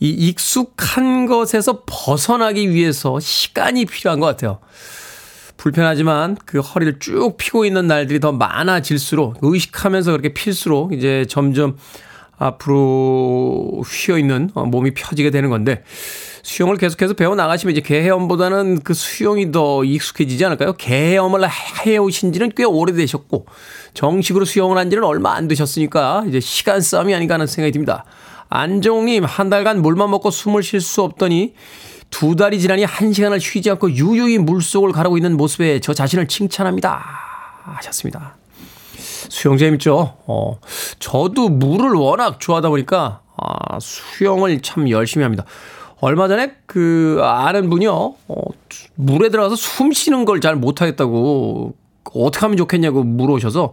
[0.00, 4.58] 이 익숙한 것에서 벗어나기 위해서 시간이 필요한 것 같아요.
[5.56, 11.76] 불편하지만 그 허리를 쭉 피고 있는 날들이 더 많아질수록 의식하면서 그렇게 필수록 이제 점점
[12.38, 15.82] 앞으로 휘어 있는 몸이 펴지게 되는 건데
[16.42, 20.74] 수영을 계속해서 배워 나가시면 이제 개헤엄보다는 그 수영이 더 익숙해지지 않을까요?
[20.74, 21.40] 개헤엄을
[21.84, 23.46] 해오신 지는 꽤 오래되셨고
[23.94, 28.04] 정식으로 수영을 한 지는 얼마 안 되셨으니까 이제 시간 싸움이 아닌가 하는 생각이 듭니다.
[28.48, 31.54] 안정님, 한 달간 물만 먹고 숨을 쉴 수 없더니
[32.10, 37.04] 두 달이 지나니 한 시간을 쉬지 않고 유유히 물속을 가르고 있는 모습에 저 자신을 칭찬합니다.
[37.64, 38.36] 하셨습니다.
[39.28, 40.16] 수영 재밌죠?
[40.26, 40.58] 어,
[40.98, 45.44] 저도 물을 워낙 좋아하다 보니까, 아, 수영을 참 열심히 합니다.
[46.00, 48.42] 얼마 전에 그 아는 분이요, 어,
[48.94, 51.74] 물에 들어가서 숨 쉬는 걸 잘 못하겠다고,
[52.14, 53.72] 어떻게 하면 좋겠냐고 물어오셔서,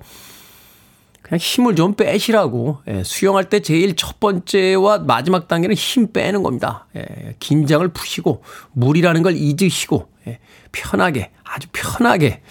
[1.23, 2.79] 그냥 힘을 좀 빼시라고.
[2.87, 6.85] 예, 수영할 때 제일 첫 번째와 마지막 단계는 힘 빼는 겁니다.
[6.95, 10.39] 예, 긴장을 푸시고 물이라는 걸 잊으시고 예,
[10.71, 12.41] 편하게 아주 편하게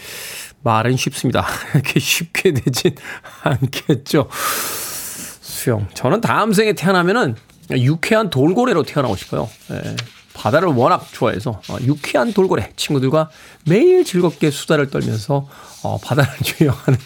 [0.62, 1.46] 말은 쉽습니다.
[1.74, 2.96] 이렇게 쉽게 되진
[3.42, 4.28] 않겠죠.
[4.32, 5.87] 수영.
[5.94, 7.37] 저는 다음 생에 태어나면은
[7.70, 9.48] 유쾌한 돌고래로 태어나고 싶어요.
[9.70, 9.96] 예.
[10.35, 13.28] 바다를 워낙 좋아해서 어, 유쾌한 돌고래 친구들과
[13.66, 15.46] 매일 즐겁게 수다를 떨면서
[15.82, 16.98] 어, 바다를 조용하는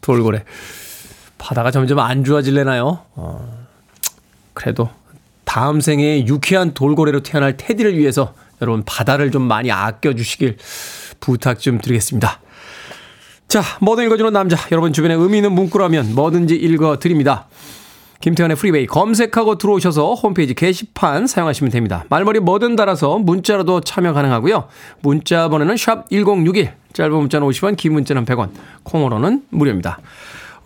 [0.00, 0.44] 돌고래.
[1.38, 3.00] 바다가 점점 안 좋아질래나요?
[3.14, 3.66] 어,
[4.54, 4.90] 그래도
[5.44, 10.58] 다음 생에 유쾌한 돌고래로 태어날 테디를 위해서 여러분 바다를 좀 많이 아껴주시길
[11.20, 12.40] 부탁 좀 드리겠습니다.
[13.46, 14.58] 자, 뭐든 읽어주는 남자.
[14.72, 17.46] 여러분 주변에 의미 있는 문구라면 뭐든지 읽어드립니다.
[18.20, 22.04] 김태훈의 프리웨이 검색하고 들어오셔서 홈페이지 게시판 사용하시면 됩니다.
[22.10, 24.68] 말머리 뭐든 달아서 문자로도 참여 가능하고요.
[25.00, 28.50] 문자 번호는 샵 1061, 짧은 문자는 50원, 긴 문자는 100원,
[28.82, 30.00] 콩으로는 무료입니다.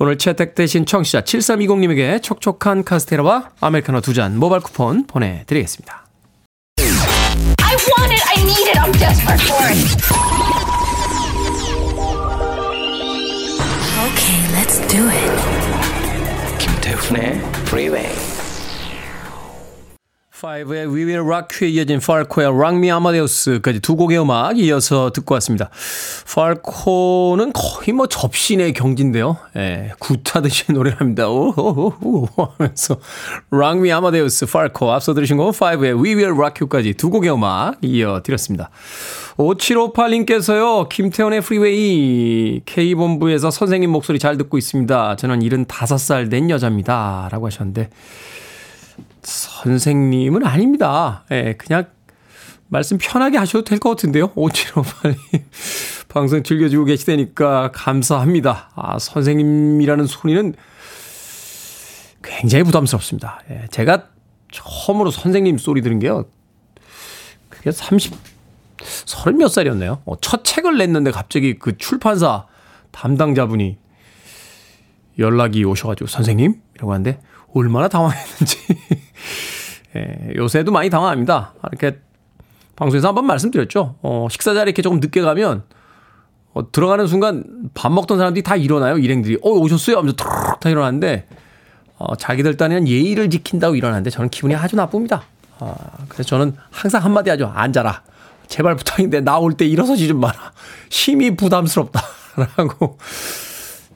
[0.02, 6.06] 오늘 채택되신 청취자 7320님에게 촉촉한 카스테라와 아메리카노 두 잔 모바일 쿠폰 보내드리겠습니다.
[6.80, 8.22] I want it.
[8.26, 8.78] I need it.
[8.80, 9.78] I'm desperate for it.
[14.02, 16.58] Okay, let's do it.
[16.58, 17.38] 김태훈의
[17.68, 18.32] Freeway.
[20.42, 25.35] 5의 We Will Rock You에 이어진 팔코의 Rock Me Amadeus까지 두 곡의 음악 이어서 듣고
[25.35, 25.70] 왔습니다.
[26.35, 29.37] 팔코는 거의 뭐 접신의 경지인데요.
[29.57, 31.28] 예, 굿하듯이 노래를 합니다.
[31.28, 32.98] 오호호호 하면서
[33.52, 37.76] Rock Me Amadeus, 팔코 앞서 들으신 곡은 5의 We Will Rock You까지 두 곡의 음악
[37.81, 38.70] 이어드렸습니다.
[39.37, 45.16] 5758님께서요, 김태훈의 프리웨이 K본부에서 선생님 목소리 잘 듣고 있습니다.
[45.16, 47.28] 저는 75살 된 여자입니다.
[47.31, 47.88] 라고 하셨는데,
[49.22, 51.24] 선생님은 아닙니다.
[51.30, 51.87] 예, 그냥
[52.68, 54.32] 말씀 편하게 하셔도 될 것 같은데요.
[54.35, 55.16] 5758님.
[56.08, 58.70] 방송 즐겨주고 계시다니까 감사합니다.
[58.74, 60.54] 아, 선생님이라는 소리는
[62.22, 63.40] 굉장히 부담스럽습니다.
[63.50, 64.08] 예, 제가
[64.50, 66.26] 처음으로 선생님 소리 들은 게요.
[67.48, 68.14] 그게 30,
[68.82, 70.02] 서른 몇 살이었나요?
[70.04, 72.46] 어, 첫 책을 냈는데 갑자기 그 출판사
[72.90, 73.78] 담당자분이
[75.18, 76.61] 연락이 오셔가지고 선생님?
[76.76, 77.20] 이라고 하는데
[77.54, 78.58] 얼마나 당황했는지.
[79.96, 81.55] 예, 요새도 많이 당황합니다.
[81.70, 81.98] 이렇게
[82.76, 83.96] 방송에서 한번 말씀드렸죠.
[84.02, 85.62] 어, 식사 자리에 이렇게 조금 늦게 가면
[86.55, 88.98] 어, 들어가는 순간 밥 먹던 사람들이 다 일어나요.
[88.98, 89.38] 일행들이.
[89.42, 89.98] 어, 오셨어요?
[89.98, 90.28] 하면서 툭
[90.61, 91.26] 다 일어나는데
[91.98, 95.24] 어, 자기들 딴에는 예의를 지킨다고 일어나는데 저는 기분이 아주 나쁩니다.
[95.59, 95.74] 아,
[96.09, 97.52] 그래서 저는 항상 한마디 하죠.
[97.55, 98.02] 앉아라.
[98.48, 100.52] 제발 부탁인데 나올 때 일어서지 좀 마라.
[100.90, 102.00] 힘이 부담스럽다.
[102.57, 102.98] 라고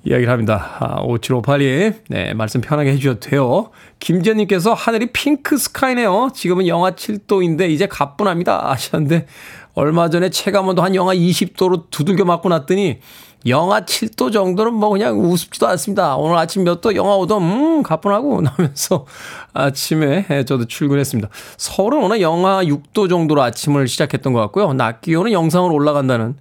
[0.06, 0.76] 이야기를 합니다.
[0.78, 1.94] 아, 5758님.
[2.08, 3.70] 네, 말씀 편하게 해주셔도 돼요.
[3.98, 6.30] 김지현님께서 하늘이 핑크 스카이네요.
[6.32, 8.70] 지금은 영하 7도인데 이제 가뿐합니다.
[8.70, 9.26] 하셨는데
[9.74, 13.00] 얼마 전에 체감온도 한 영하 20도로 두들겨 맞고 났더니
[13.46, 16.16] 영하 7도 정도는 뭐 그냥 우습지도 않습니다.
[16.16, 16.94] 오늘 아침 몇 도?
[16.94, 17.38] 영하 5도?
[17.38, 19.06] 음, 가뿐하고 나면서
[19.54, 21.28] 아침에 저도 출근했습니다.
[21.56, 24.72] 서울은 오늘 영하 6도 정도로 아침을 시작했던 것 같고요.
[24.72, 26.36] 낮 기온은 영상으로 올라간다는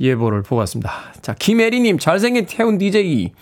[0.00, 0.92] 예보를 보고 왔습니다.
[1.22, 3.32] 자, 김혜리님, 잘생긴 태훈 DJ.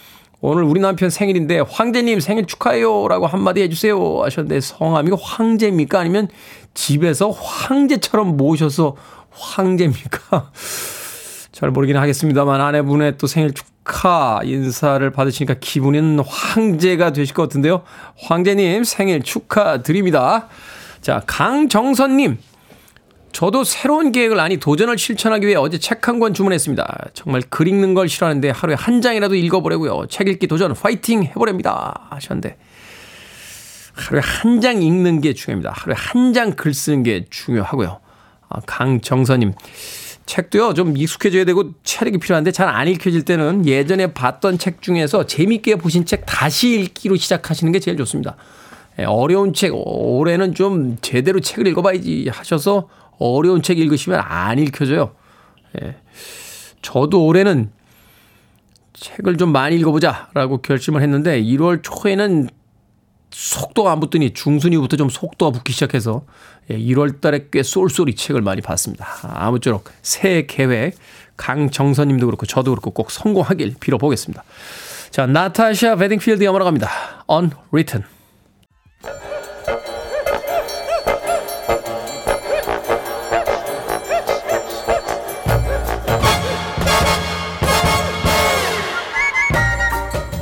[0.44, 6.00] 오늘 우리 남편 생일인데 황제님 생일 축하해요 라고 한마디 해주세요 하셨는데 성함이 황제입니까?
[6.00, 6.26] 아니면
[6.74, 8.96] 집에서 황제처럼 모셔서
[9.30, 10.50] 황제입니까?
[11.52, 17.82] 잘 모르긴 하겠습니다만 아내분의 또 생일 축하 인사를 받으시니까 기분은 황제가 되실 것 같은데요.
[18.16, 20.48] 황제님 생일 축하드립니다.
[21.02, 22.38] 자, 강정선님.
[23.33, 27.09] 저도 새로운 계획을 아니 도전을 실천하기 위해 어제 책 한 권 주문했습니다.
[27.14, 30.07] 정말 글 읽는 걸 싫어하는데 하루에 한 장이라도 읽어보려고요.
[30.09, 32.09] 책 읽기 도전 파이팅 해보렵니다.
[32.11, 32.57] 하셨는데
[33.95, 35.73] 하루에 한 장 읽는 게 중요합니다.
[35.75, 38.01] 하루에 한 장 글 쓰는 게 중요하고요.
[38.49, 39.53] 아, 강정선님.
[40.25, 45.77] 책도요, 좀 익숙해져야 되고 체력이 필요한데 잘 안 읽혀질 때는 예전에 봤던 책 중에서 재밌게
[45.77, 48.37] 보신 책 다시 읽기로 시작하시는 게 제일 좋습니다.
[49.01, 52.88] 예, 어려운 책, 올해는 좀 제대로 책을 읽어봐야지 하셔서
[53.22, 55.14] 어려운 책 읽으시면 안 읽혀져요.
[55.82, 55.96] 예.
[56.82, 57.70] 저도 올해는
[58.92, 62.48] 책을 좀 많이 읽어보자라고 결심을 했는데 1월 초에는
[63.30, 66.24] 속도가 안 붙더니 중순 이후부터 좀 속도가 붙기 시작해서
[66.70, 69.06] 1월 달에 꽤 쏠쏠이 책을 많이 봤습니다.
[69.22, 70.94] 아무쪼록 새해 계획
[71.37, 74.44] 강정선 님도 그렇고 저도 그렇고 꼭 성공하길 빌어보겠습니다.
[75.11, 76.88] 자, 나타샤 베딩필드 영화로 갑니다.
[77.28, 78.04] Unwritten.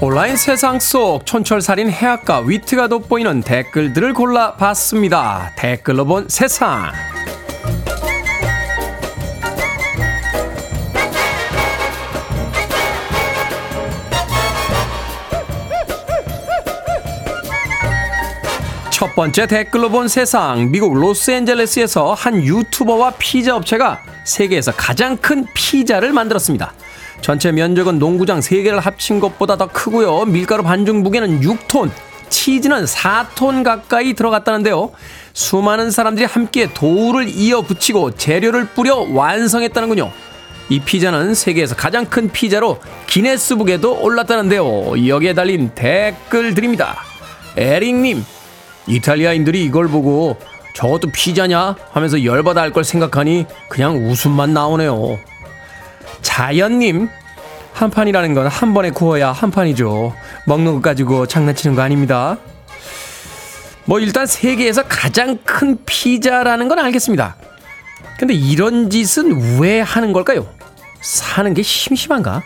[0.03, 5.53] 온라인 세상 속 촌철살인 해악과 위트가 돋보이는 댓글들을 골라봤습니다.
[5.57, 6.91] 댓글로 본 세상.
[18.91, 20.71] 첫 번째 댓글로 본 세상.
[20.71, 26.73] 미국 로스앤젤레스에서 한 유튜버와 피자 업체가 세계에서 가장 큰 피자를 만들었습니다.
[27.21, 30.25] 전체 면적은 농구장 3개를 합친 것보다 더 크고요.
[30.25, 31.91] 밀가루 반죽 무게는 6톤,
[32.29, 34.91] 치즈는 4톤 가까이 들어갔다는데요.
[35.33, 40.11] 수많은 사람들이 함께 도우를 이어 붙이고 재료를 뿌려 완성했다는군요.
[40.71, 42.79] 이 피자는 세계에서 가장 큰 피자로
[43.09, 45.07] 기네스북에도 올랐다는데요.
[45.09, 46.97] 여기에 달린 댓글들입니다.
[47.57, 48.25] 에릭님,
[48.87, 50.37] 이탈리아인들이 이걸 보고
[50.75, 51.75] 저것도 피자냐?
[51.91, 55.19] 하면서 열받아 할 걸 생각하니 그냥 웃음만 나오네요.
[56.23, 57.09] 자연님,
[57.73, 60.15] 한 판이라는 건 한 번에 구워야 한 판이죠.
[60.47, 62.37] 먹는 것 가지고 장난치는 거 아닙니다.
[63.85, 67.37] 뭐 일단 세계에서 가장 큰 피자라는 건 알겠습니다.
[68.19, 70.47] 근데 이런 짓은 왜 하는 걸까요?
[71.01, 72.43] 사는 게 심심한가?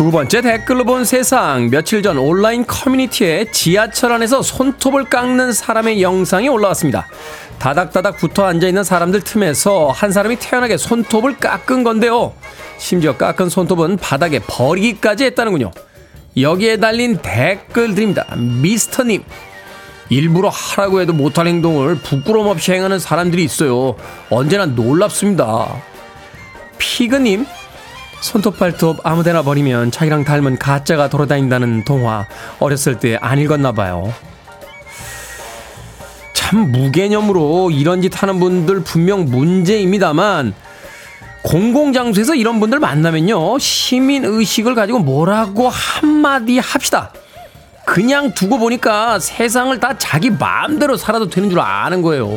[0.00, 1.68] 두 번째 댓글로 본 세상.
[1.68, 7.06] 며칠 전 온라인 커뮤니티에 지하철 안에서 손톱을 깎는 사람의 영상이 올라왔습니다.
[7.58, 12.32] 다닥다닥 붙어 앉아있는 사람들 틈에서 한 사람이 태연하게 손톱을 깎은 건데요.
[12.78, 15.70] 심지어 깎은 손톱은 바닥에 버리기까지 했다는군요.
[16.40, 18.36] 여기에 달린 댓글들입니다.
[18.36, 19.22] 미스터님.
[20.08, 23.96] 일부러 하라고 해도 못할 행동을 부끄럼 없이 행하는 사람들이 있어요.
[24.30, 25.76] 언제나 놀랍습니다.
[26.78, 27.44] 피그님.
[28.20, 32.26] 손톱 발톱 아무데나 버리면 자기랑 닮은 가짜가 돌아다닌다는 동화
[32.58, 34.12] 어렸을 때 안 읽었나 봐요.
[36.34, 40.52] 참참 무개념으로 이런 짓 하는 분들 분명 문제입니다만
[41.42, 47.12] 공공장소에서 이런 분들 만나면요 시민 의식을 가지고 뭐라고 한마디 합시다.
[47.86, 52.28] 그냥 두고 보니까 세상을 다 자기 마음대로 살아도 되는 줄 아는 거예요.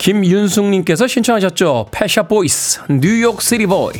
[0.00, 1.88] 김윤숙님께서 신청하셨죠.
[1.90, 3.92] 패샤 보이스 뉴욕 시리 보이.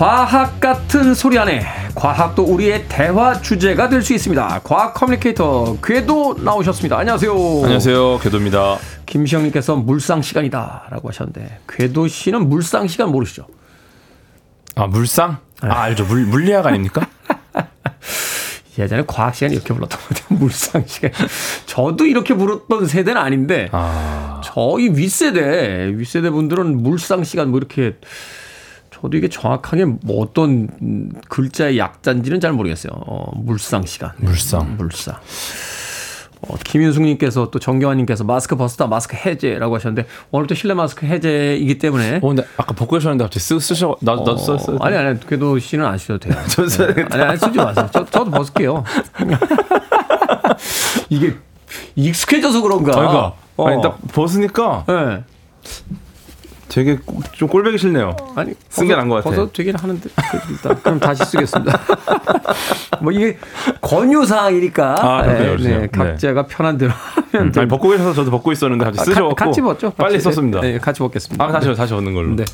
[0.00, 1.62] 과학 같은 소리 안에
[1.94, 4.62] 과학도 우리의 대화 주제가 될 수 있습니다.
[4.64, 6.96] 과학 커뮤니케이터 궤도 나오셨습니다.
[6.96, 7.30] 안녕하세요.
[7.34, 8.18] 안녕하세요.
[8.20, 8.78] 궤도입니다.
[9.04, 13.46] 김시영님께서 물상 시간이다라고 하셨는데 궤도 씨는 물상 시간 모르시죠?
[14.74, 15.36] 아, 물상?
[15.60, 16.06] 아, 알죠.
[16.06, 17.06] 물, 물리학 아닙니까?
[18.78, 20.38] 예전에 과학 시간 이렇게 불렀던 것 같아요.
[20.38, 21.10] 물상 시간.
[21.66, 27.96] 저도 이렇게 불렀던 세대는 아닌데 아, 저희 윗세대 윗세대 분들은 물상 시간 뭐 이렇게
[29.00, 32.92] 저도 이게 정확하게 뭐 어떤 음, 글자의 약자인지는 잘 모르겠어요.
[32.94, 34.10] 어, 물상 시간.
[34.18, 34.76] 물상.
[34.76, 35.16] 물상.
[36.42, 42.28] 어, 김윤숙님께서 또 정경환님께서 마스크 벗었다 마스크 해제라고 하셨는데 오늘도 실내 마스크 해제이기 때문에 어,
[42.28, 44.76] 근데 아까 벗고 계셨는데 갑자기 쓰, 쓰셔, 나, 나도 써, 써.
[44.80, 46.34] 아니 아니 그래도 씨는 안 쓰셔도 돼요.
[46.48, 47.14] 저 써야겠다.
[47.14, 47.88] 아니 아니 쓰지 마세요.
[47.92, 48.84] 저, 저도 벗을게요.
[51.10, 51.34] 이게
[51.94, 52.92] 익숙해져서 그런가.
[52.92, 53.34] 저희가.
[53.56, 53.66] 어.
[53.68, 55.22] 아니, 딱 벗으니까 네.
[56.70, 58.14] 되게 꼭- 좀 꼴배기 싫네요.
[58.36, 59.30] 아니 쓴게 나은 것 같아.
[59.30, 61.80] 벗어 되긴 하는데 그, 일단 그럼 다시 쓰겠습니다.
[63.02, 63.36] 뭐 이게
[63.80, 65.56] 권유 사항이니까 아, 네.
[65.56, 66.92] 네, 각자가 편한 대로
[67.32, 69.34] 하면 음, 아니, 벗고 계셔서 저도 벗고 있었는데 갑자기 아, 쓰셔갖고.
[69.34, 69.90] 가- 같이 벗죠.
[69.96, 70.24] 빨리 같이.
[70.24, 70.60] 썼습니다.
[70.60, 71.44] 네, 같이 벗겠습니다.
[71.44, 72.36] 아, 다시, 다시 벗는 걸로.
[72.36, 72.44] 네.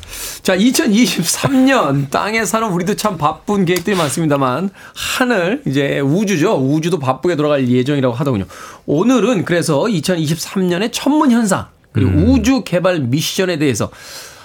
[0.41, 6.55] 자, 2023년 땅에 사는 우리도 참 바쁜 계획들이 많습니다만 하늘 이제 우주죠.
[6.57, 8.45] 우주도 바쁘게 돌아갈 예정이라고 하더군요.
[8.85, 11.67] 오늘은 그래서 2023년의 천문 현상
[11.97, 13.89] 그리고 우주 개발 미션에 대해서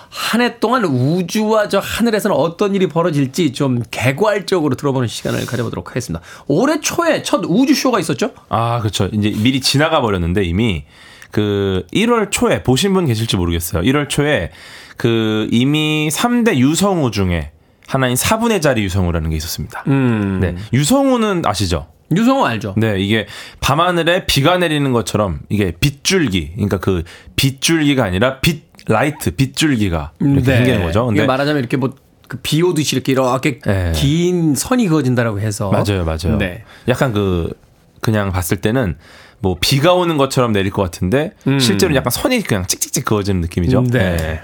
[0.08, 6.22] 한 해 동안 우주와 저 하늘에서는 어떤 일이 벌어질지 좀 개괄적으로 들어보는 시간을 가져보도록 하겠습니다.
[6.48, 8.30] 올해 초에 첫 우주쇼가 있었죠?
[8.50, 9.08] 아, 그렇죠.
[9.12, 10.84] 이제 미리 지나가 버렸는데 이미
[11.30, 13.82] 그 1월 초에 보신 분 계실지 모르겠어요.
[13.84, 14.50] 1월 초에
[14.98, 17.52] 그 이미 3대 유성우 중에
[17.86, 19.82] 하나인 4분의 자리 유성우라는 게 있었습니다.
[19.86, 20.38] 음.
[20.42, 20.56] 네.
[20.74, 21.86] 유성우는 아시죠?
[22.16, 22.74] 유성우 알죠?
[22.76, 23.26] 네, 이게
[23.60, 27.02] 밤하늘에 비가 내리는 것처럼 이게 빗줄기, 그러니까 그
[27.36, 31.04] 빗줄기가 아니라 빛 light, 빛줄기가 이렇게 생기는 거죠.
[31.12, 31.94] 이게 근데 말하자면 이렇게 뭐
[32.28, 33.92] 그 비 오듯이 이렇게 이렇게 네.
[33.94, 36.38] 긴 선이 그어진다라고 해서 맞아요, 맞아요.
[36.38, 36.64] 네.
[36.88, 37.52] 약간 그
[38.00, 38.96] 그냥 봤을 때는
[39.40, 43.80] 뭐 비가 오는 것처럼 내릴 것 같은데 실제로 약간 선이 그냥 찍찍찍 그어지는 느낌이죠.
[43.80, 44.40] 음, 네.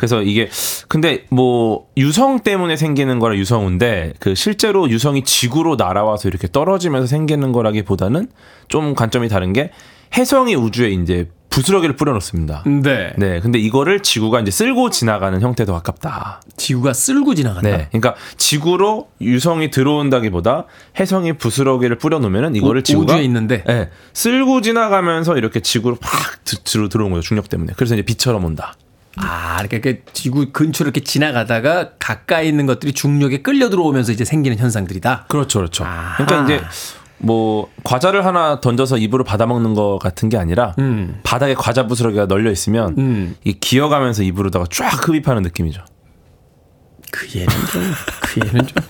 [0.00, 0.48] 그래서 이게
[0.88, 7.52] 근데 뭐 유성 때문에 생기는 거라 유성인데 그 실제로 유성이 지구로 날아와서 이렇게 떨어지면서 생기는
[7.52, 8.28] 거라기보다는
[8.68, 9.72] 좀 관점이 다른 게
[10.16, 12.62] 혜성이 우주에 이제 부스러기를 뿌려놓습니다.
[12.82, 13.12] 네.
[13.18, 16.40] 네, 근데 이거를 지구가 이제 쓸고 지나가는 형태에 더 가깝다.
[16.56, 17.68] 지구가 쓸고 지나간다.
[17.68, 17.88] 네.
[17.90, 20.64] 그러니까 지구로 유성이 들어온다기보다
[20.98, 23.64] 혜성이 부스러기를 뿌려놓으면은 이거를 우- 지구가 우주에 있는데?
[23.66, 27.74] 네, 쓸고 지나가면서 이렇게 지구로 팍 드- 들어 들어온 거죠 중력 때문에.
[27.76, 28.74] 그래서 이제 비처럼 온다.
[29.22, 35.26] 아, 이렇게, 지구 근처로 이렇게 지나가다가 가까이 있는 것들이 중력에 끌려 들어오면서 이제 생기는 현상들이다.
[35.28, 35.84] 그렇죠, 그렇죠.
[35.84, 36.24] 아하.
[36.24, 36.64] 그러니까 이제
[37.18, 41.20] 뭐 과자를 하나 던져서 입으로 받아 먹는 것 같은 게 아니라 음.
[41.22, 43.36] 바닥에 과자 부스러기가 널려 있으면 음.
[43.44, 45.84] 이 기어가면서 입으로다가 쫙 흡입하는 느낌이죠.
[47.10, 47.82] 그 예는 좀,
[48.22, 48.82] 그 예는 좀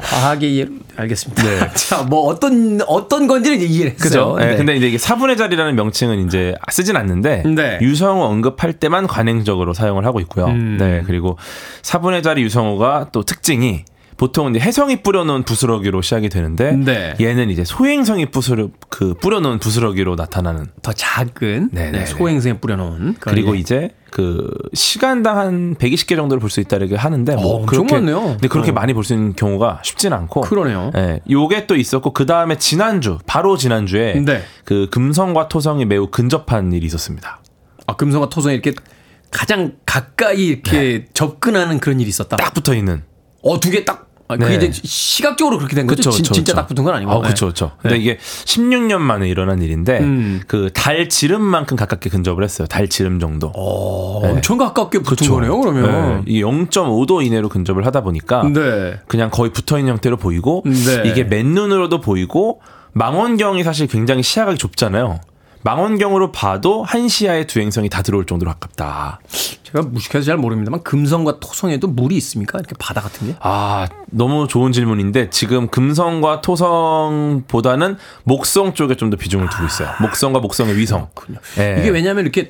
[0.00, 1.72] 과학의 예로 알겠습니다.
[1.74, 4.34] 자, 뭐 어떤 어떤 건지는 이해를 했어요.
[4.34, 4.36] 그죠?
[4.38, 4.56] 네.
[4.56, 7.78] 근데 이제 이게 4분의 자리라는 명칭은 이제 쓰진 않는데 네.
[7.80, 10.46] 유성우 언급할 때만 관행적으로 사용을 하고 있고요.
[10.46, 10.76] 음.
[10.78, 11.02] 네.
[11.06, 11.38] 그리고
[11.82, 13.84] 4분의 자리 유성우가 또 특징이
[14.16, 17.14] 보통 이제 해성이 뿌려놓은 부스러기로 시작이 되는데 네.
[17.20, 22.06] 얘는 이제 소행성이 부스러 그 뿌려놓은 부스러기로 나타나는 더 작은 네, 네, 네, 네.
[22.06, 23.60] 소행성에 뿌려놓은 그리고 예.
[23.60, 28.20] 이제 그 시간당 한 120개 정도를 볼 수 있다고 하는데 뭐 어, 엄청 그렇게 많네요.
[28.22, 28.74] 근데 그렇게 어.
[28.74, 30.90] 많이 볼 수 있는 경우가 쉽진 않고 그러네요.
[30.96, 34.42] 예, 요게 또 있었고 그 다음에 지난주 바로 지난주에 네.
[34.64, 37.40] 그 금성과 토성이 매우 근접한 일이 있었습니다.
[37.86, 38.74] 아, 금성과 토성이 이렇게
[39.30, 42.36] 가장 가까이 이렇게 접근하는 그런 일이 있었다.
[42.36, 43.02] 딱 붙어 있는.
[43.42, 44.08] 어, 두 개 딱.
[44.28, 44.66] 아, 그게 네.
[44.66, 45.96] 이제 시각적으로 그렇게 된 거죠.
[45.98, 46.56] 그쵸, 진, 그쵸, 진짜 그쵸.
[46.62, 47.10] 딱 붙은 건 아니고.
[47.10, 47.72] 아, 그렇죠, 그렇죠.
[47.82, 48.00] 근데 네.
[48.02, 50.40] 이게 16년 만에 일어난 일인데 음.
[50.46, 52.66] 그달 지름만큼 가깝게 근접을 했어요.
[52.66, 53.52] 달 지름 정도.
[53.54, 54.30] 어, 네.
[54.30, 55.28] 엄청 가깝게 붙은.
[55.28, 56.24] 거네요, 그러면.
[56.24, 58.94] 네, 이게 0.5도 이내로 근접을 하다 보니까 네.
[59.06, 61.02] 그냥 거의 붙어 있는 형태로 보이고 네.
[61.04, 62.62] 이게 맨눈으로도 보이고
[62.94, 65.20] 망원경이 사실 굉장히 시야가 좁잖아요.
[65.64, 69.20] 망원경으로 봐도 한 시야의 두 행성이 다 들어올 정도로 가깝다.
[69.62, 72.58] 제가 무식해서 잘 모릅니다만 금성과 토성에도 물이 있습니까?
[72.58, 73.36] 이렇게 바다 같은 게?
[73.40, 79.90] 아, 너무 좋은 질문인데 지금 금성과 토성보다는 목성 쪽에 좀 더 비중을 두고 있어요.
[80.00, 81.08] 목성과 목성의 위성.
[81.58, 81.76] 예.
[81.80, 82.48] 이게 왜냐하면 이렇게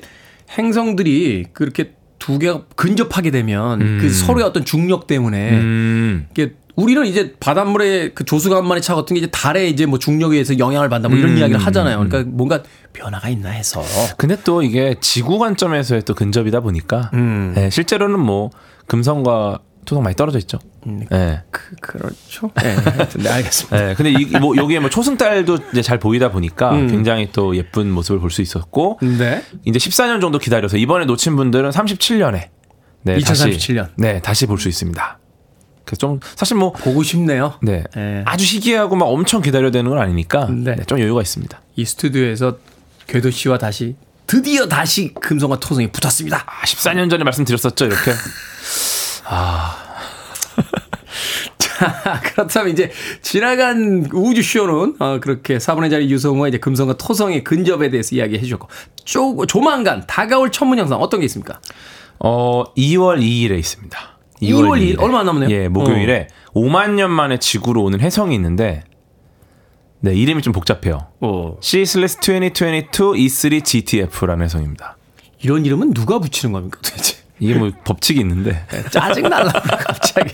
[0.57, 6.27] 행성들이 그렇게 두 개가 근접하게 되면 그 서로의 어떤 중력 때문에 음.
[6.31, 10.57] 이게 우리는 이제 바닷물에 그 조수간만의 차 같은 게 이제 달에 이제 뭐 중력에 의해서
[10.57, 11.37] 영향을 받는다 뭐 이런 음.
[11.37, 11.99] 이야기를 하잖아요.
[11.99, 12.63] 그러니까 뭔가
[12.93, 13.83] 변화가 있나 해서.
[14.17, 17.53] 근데 또 이게 지구 관점에서의 또 근접이다 보니까 음.
[17.57, 18.49] 예, 실제로는 뭐
[18.87, 20.59] 금성과 토성 많이 떨어져 있죠.
[21.11, 21.43] 예.
[21.51, 22.49] 그, 그렇죠.
[22.55, 22.75] 네,
[23.17, 23.89] 네, 알겠습니다.
[23.89, 26.87] 예, 근데 이, 뭐 여기에 뭐 초승달도 이제 잘 보이다 보니까 음.
[26.87, 29.43] 굉장히 또 예쁜 모습을 볼 수 있었고 네.
[29.65, 32.49] 이제 14년 정도 기다려서 이번에 놓친 분들은 37년에
[33.03, 33.85] 네, 2037 년.
[33.85, 35.19] 다시, 네, 다시 볼 수 있습니다.
[35.93, 37.53] 그래서 좀 사실 뭐 보고 싶네요.
[37.61, 37.83] 네.
[37.95, 38.23] 예.
[38.25, 40.75] 아주 희귀하고 막 엄청 기다려야 되는 건 아니니까 네.
[40.75, 41.61] 네, 좀 여유가 있습니다.
[41.75, 42.57] 이 스튜디오에서
[43.07, 46.43] 궤도 씨와 다시 드디어 다시 금성과 토성이 붙었습니다.
[46.45, 48.13] 아, 14년 전에 말씀드렸었죠, 이렇게.
[51.57, 52.91] 자, 그렇다면 이제
[53.21, 58.67] 지나간 우주쇼는 어, 그렇게 4분의 자리 유성우와 이제 금성과 토성의 근접에 대해서 이야기해 주셨고
[59.03, 61.59] 쪼, 조만간 다가올 천문 영상 어떤 게 있습니까?
[62.19, 64.12] 어, 2월 2일에 있습니다.
[64.41, 64.99] 2월 2일?
[65.01, 65.49] 얼마 안 남았네요.
[65.51, 68.83] 예, 목요일에 5만 년 만에 지구로 오는 해성이 있는데
[70.01, 71.07] 네, 이름이 좀 복잡해요.
[71.21, 71.57] 어.
[71.61, 74.97] C/2022 E3 GTF라는 해성입니다.
[75.41, 77.17] 이런 이름은 누가 붙이는 겁니까 도대체?
[77.39, 80.33] 이게 뭐 법칙이 있는데 짜증 날라 갑자기.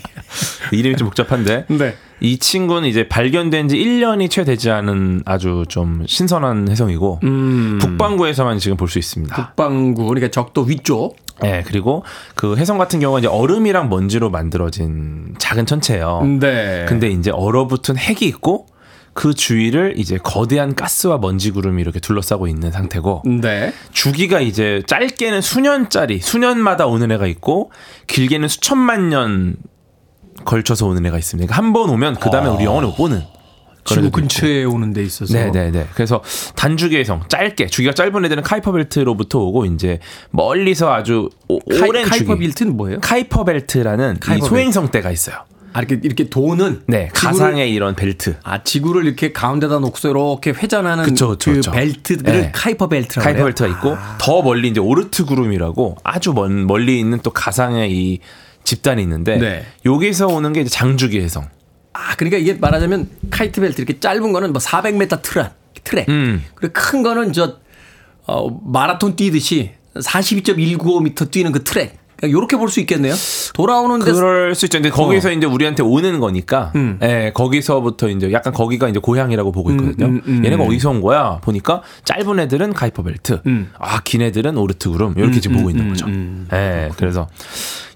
[0.72, 1.94] 이름이 좀 복잡한데 네.
[2.20, 7.78] 이 친구는 이제 발견된 지 1년이 채 되지 않은 아주 좀 신선한 해성이고 음.
[7.80, 9.34] 북반구에서만 지금 볼 수 있습니다.
[9.34, 11.16] 북방구 그러니까 적도 위쪽.
[11.42, 16.22] 네, 그리고 그 해성 같은 경우가 이제 얼음이랑 먼지로 만들어진 작은 천체예요.
[16.40, 16.84] 네.
[16.88, 18.66] 근데 이제 얼어붙은 핵이 있고
[19.12, 23.72] 그 주위를 이제 거대한 가스와 먼지 구름이 이렇게 둘러싸고 있는 상태고 네.
[23.92, 27.72] 주기가 이제 짧게는 수년짜리 수년마다 오는 애가 있고
[28.06, 29.56] 길게는 수천만 년
[30.44, 31.46] 걸쳐서 오는 애가 있습니다.
[31.52, 33.22] 그러니까 한 번 오면 그 다음에 우리 영원히 못 보는
[33.84, 34.16] 지구 애도 있고.
[34.20, 35.32] 근처에 오는 데 있어서.
[35.34, 35.86] 네네네.
[35.94, 36.22] 그래서
[36.56, 39.98] 단주기 혜성 짧게 주기가 짧은 애들은 카이퍼 벨트로부터 오고 이제
[40.30, 43.00] 멀리서 아주 오, 카이, 오랜 카이퍼 주기 벨트는 뭐예요?
[43.00, 45.36] 카이퍼 벨트라는 이 카이퍼 소행성대가 있어요.
[45.72, 48.34] 아, 이렇게 이렇게 도는 네, 지구를- 가상의 이런 벨트.
[48.42, 51.70] 아 지구를 이렇게 가운데다 놓고서 이렇게 회전하는 그쵸, 그쵸, 그 그쵸.
[51.70, 52.50] 벨트들을 네.
[52.52, 53.44] 카이퍼 벨트라고 카이퍼 해요.
[53.46, 58.18] 벨트가 있고 더 멀리 이제 오르트 구름이라고 아주 먼 멀리 있는 또 가상의 이
[58.64, 59.64] 집단이 있는데 네.
[59.86, 61.48] 여기서 오는 게 이제 장주기 혜성.
[61.92, 65.50] 아 그러니까 이게 말하자면 카이퍼 벨트 이렇게 짧은 거는 뭐 400m 트랙
[65.84, 66.42] 트랙 음.
[66.54, 67.56] 그리고 큰 거는 저
[68.26, 73.14] 어, 마라톤 뛰듯이 42.195m 뛰는 그 트랙 그러니까 요렇게 볼 수 있겠네요.
[73.54, 74.76] 돌아오는 데 그럴 수 있죠.
[74.78, 76.98] 근데 거기서 이제 우리한테 오는 거니까, 음.
[77.02, 80.06] 예, 거기서부터 이제 약간 거기가 이제 고향이라고 보고 있거든요.
[80.06, 80.44] 음, 음, 음.
[80.44, 81.38] 얘네가 어디서 온 거야?
[81.42, 83.72] 보니까 짧은 애들은 카이퍼 벨트, 음.
[83.78, 86.06] 아, 긴 애들은 오르트 구름, 이렇게 지금 보고 있는 거죠.
[86.52, 87.26] 예, 그래서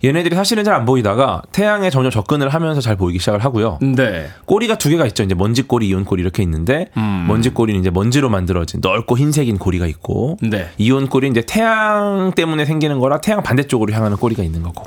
[0.04, 3.78] 얘네들이 사실은 잘 안 보이다가 태양에 점점 접근을 하면서 잘 보이기 시작을 하고요.
[3.80, 4.28] 네.
[4.44, 5.22] 꼬리가 두 개가 있죠.
[5.22, 7.26] 이제 먼지 꼬리, 이온 꼬리 이렇게 있는데 음.
[7.28, 10.68] 먼지 꼬리는 이제 먼지로 만들어진 넓고 흰색인 꼬리가 있고 네.
[10.78, 14.84] 이온 꼬리 이제 태양 때문에 생기는 거라 태양 반대쪽으로 향하는 꼬리가 있는 거고.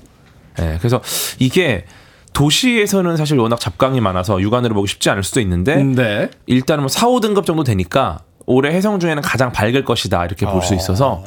[0.59, 0.77] 예.
[0.79, 1.01] 그래서
[1.39, 1.85] 이게
[2.33, 6.29] 도시에서는 사실 워낙 잡광이 많아서 육안으로 보기 쉽지 않을 수도 있는데 네.
[6.45, 10.75] 일단은 뭐 4, 5등급 정도 되니까 올해 해성 중에는 가장 밝을 것이다 이렇게 볼 수
[10.75, 11.23] 있어서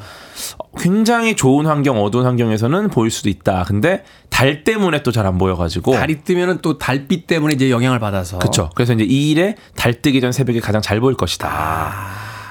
[0.79, 3.65] 굉장히 좋은 환경, 어두운 환경에서는 보일 수도 있다.
[3.67, 8.39] 근데 달 때문에 또 잘 안 보여가지고 달이 뜨면은 또 달빛 때문에 이제 영향을 받아서
[8.39, 8.71] 그렇죠.
[8.75, 11.93] 그래서 이제 2일에 달 뜨기 전 새벽에 가장 잘 보일 것이다.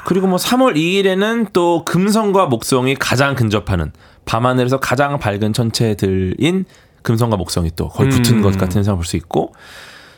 [0.05, 3.91] 그리고 뭐 3월 2일에는 또 금성과 목성이 가장 근접하는
[4.25, 6.65] 밤하늘에서 가장 밝은 천체들인
[7.03, 8.41] 금성과 목성이 또 거의 붙은 음.
[8.41, 9.53] 것 같은 현상을 볼 수 있고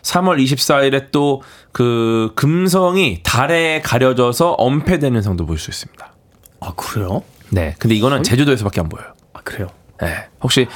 [0.03, 1.41] 3월 24일에 또
[1.71, 6.13] 그 금성이 달에 가려져서 엄폐되는 현상도 볼 수 있습니다.
[6.59, 7.23] 아 그래요?
[7.51, 7.75] 네.
[7.79, 9.07] 근데 이거는 제주도에서밖에 안 보여요.
[9.33, 9.67] 아 그래요.
[10.01, 10.27] 네.
[10.41, 10.67] 혹시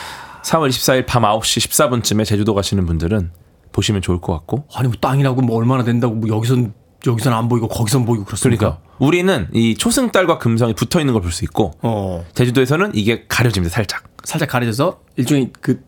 [0.44, 3.32] 3월 24일 밤 9시 14분쯤에 제주도 가시는 분들은
[3.72, 6.74] 보시면 좋을 것 같고 아니 뭐 땅이라고 뭐 얼마나 된다고 뭐 여기선
[7.06, 8.60] 여기선 안 보이고 거기선 보이고 그렇습니까?
[8.60, 13.74] 그러니까 우리는 이 초승달과 금성이 붙어 있는 걸 볼 수 있고 어 제주도에서는 이게 가려집니다
[13.74, 15.84] 살짝 살짝 가려져서 일종의 그,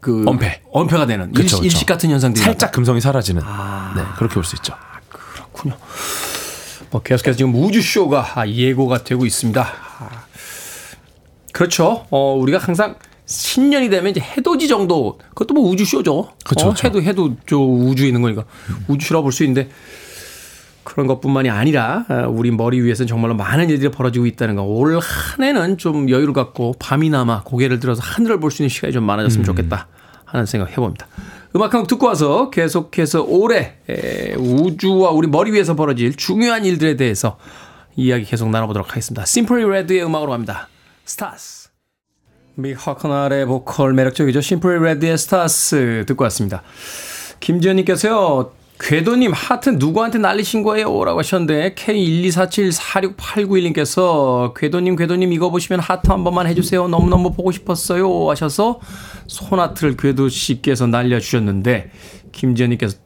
[0.00, 0.60] 그 엄폐.
[0.72, 1.64] 엄폐가 되는 그쵸, 그쵸.
[1.64, 3.92] 일식 같은 현상들이 살짝 금성이 사라지는 아.
[3.96, 4.74] 네 그렇게 볼 수 있죠
[5.08, 5.76] 그렇군요.
[6.90, 9.66] 뭐 계속해서 지금 우주 쇼가 아, 예고가 되고 있습니다.
[9.98, 10.08] 아,
[11.52, 12.06] 그렇죠.
[12.10, 16.28] 어 우리가 항상 신년이 되면 이제 해돋이 정도 그것도 뭐 우주 쇼죠.
[16.44, 16.74] 그쵸, 어.
[16.84, 18.44] 해도 해도 저 우주에 있는 거니까
[18.88, 19.68] 우주 쇼라 볼수 있는데
[20.84, 24.62] 그런 것뿐만이 아니라 어, 우리 머리 위에서는 정말로 많은 일들이 벌어지고 있다는 거.
[24.62, 29.02] 올 한 해는 좀 여유를 갖고 밤이나마 고개를 들어서 하늘을 볼 수 있는 시간이 좀
[29.04, 29.88] 많아졌으면 좋겠다
[30.26, 31.08] 하는 생각 해봅니다.
[31.56, 36.96] 음악 한 곡 듣고 와서 계속해서 올해 에, 우주와 우리 머리 위에서 벌어질 중요한 일들에
[36.96, 37.38] 대해서
[37.96, 39.24] 이야기 계속 나눠보도록 하겠습니다.
[39.24, 40.68] Simply Red의 음악으로 갑니다.
[41.04, 41.70] Stars.
[42.54, 44.40] Mick Hucknall의 보컬 매력적이죠.
[44.40, 46.62] Simply Red의 Stars 듣고 왔습니다.
[47.40, 48.52] 김지현님께서요.
[48.78, 51.02] 궤도님 하트 누구한테 날리신 거예요?
[51.04, 56.86] 라고 하셨는데 K124746891님께서 궤도님 궤도님 이거 보시면 하트 한 번만 해주세요.
[56.88, 58.80] 너무너무 보고 싶었어요 하셔서
[59.26, 61.90] 손하트를 궤도 씨께서 날려주셨는데
[62.32, 62.98] 김지현님께서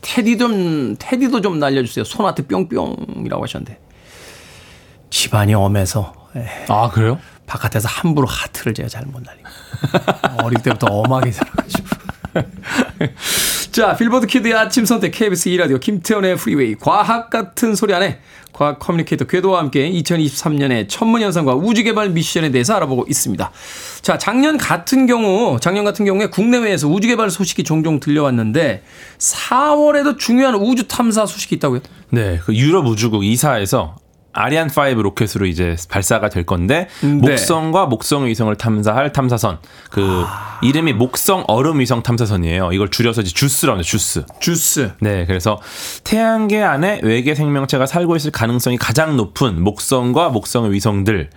[0.00, 2.04] 테디 좀 테디도 좀 날려주세요.
[2.04, 3.78] 손하트 뿅뿅이라고 하셨는데
[5.12, 7.18] 집안이 엄해서 에, 아 그래요?
[7.46, 9.50] 바깥에서 함부로 하트를 제가 잘 못 날립니다.
[10.42, 11.86] 어릴 때부터 엄하게 살아가지고.
[13.72, 18.20] 자, 빌보드 키드의 아침 선택 KBS 2라디오 김태훈의 프리웨이 과학 같은 소리 하네
[18.54, 23.50] 과학 커뮤니케이터 궤도와 함께 2023년의 천문현상과 우주개발 미션에 대해서 알아보고 있습니다.
[24.00, 28.82] 자, 작년 같은 경우, 작년 같은 경우에 국내외에서 우주개발 소식이 종종 들려왔는데
[29.18, 31.80] 4월에도 중요한 우주 탐사 소식이 있다고요?
[32.10, 33.96] 네, 그 유럽 우주국 ESA에서
[34.32, 37.08] 아리안 5 로켓으로 이제 발사가 될 건데 네.
[37.08, 39.58] 목성과 목성 위성을 탐사할 탐사선
[39.90, 40.24] 그
[40.62, 42.72] 이름이 목성 얼음 위성 탐사선이에요.
[42.72, 43.82] 이걸 줄여서 이제 주스라고 해요.
[43.82, 44.24] 주스.
[44.40, 44.92] 주스.
[45.00, 45.60] 네, 그래서
[46.04, 51.30] 태양계 안에 외계 생명체가 살고 있을 가능성이 가장 높은 목성과 목성의 위성들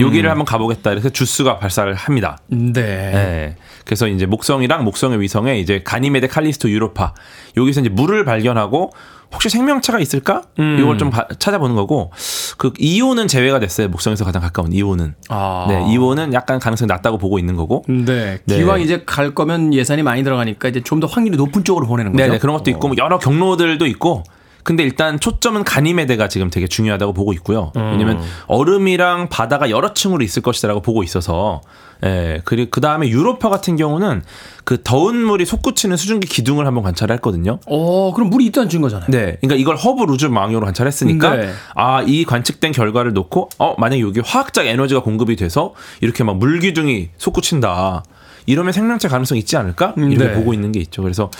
[0.00, 0.90] 여기를 한번 가보겠다.
[0.90, 2.38] 그래서 주스가 발사를 합니다.
[2.48, 2.72] 네.
[2.72, 3.56] 네.
[3.84, 7.14] 그래서 이제 목성이랑 목성의 위성에 이제 가니메데 칼리스토 유로파
[7.56, 8.90] 여기서 이제 물을 발견하고
[9.32, 10.42] 혹시 생명체가 있을까?
[10.80, 12.12] 이걸 좀 바- 찾아보는 거고
[12.58, 13.88] 그 이온은 제외가 됐어요.
[13.88, 15.14] 목성에서 가장 가까운 이온은.
[15.28, 15.66] 아.
[15.68, 17.84] 네, 이온은 약간 가능성이 낮다고 보고 있는 거고.
[17.88, 18.40] 네.
[18.44, 18.56] 네.
[18.56, 22.24] 기왕 이제 갈 거면 예산이 많이 들어가니까 이제 좀 더 확률이 높은 쪽으로 보내는 거죠.
[22.24, 24.22] 네, 네, 그런 것도 있고 뭐 여러 경로들도 있고.
[24.64, 27.70] 근데 일단 초점은 가니메데가 지금 되게 중요하다고 보고 있고요.
[27.74, 31.60] 왜냐면 얼음이랑 바다가 여러 층으로 있을 것이라고 보고 있어서
[32.04, 34.22] 예, 그리고 그 다음에 유로파 같은 경우는
[34.64, 37.60] 그 더운 물이 솟구치는 수증기 기둥을 한번 관찰했거든요.
[37.66, 39.10] 어, 그럼 물이 있다는 증거잖아요.
[39.10, 41.52] 네, 그러니까 이걸 허블 우주 망원으로 관찰했으니까 네.
[41.74, 46.58] 아이 관측된 결과를 놓고 어 만약 에 여기 화학적 에너지가 공급이 돼서 이렇게 막 물
[46.58, 48.02] 기둥이 솟구친다.
[48.46, 49.94] 이러면 생명체 가능성 이 있지 않을까?
[49.96, 50.32] 이렇게 네.
[50.34, 51.02] 보고 있는 게 있죠.
[51.02, 51.30] 그래서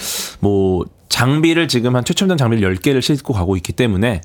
[0.40, 4.20] 뭐 장비를 지금 한 최첨단 장비를 10개를 싣고 가고 있기 때문에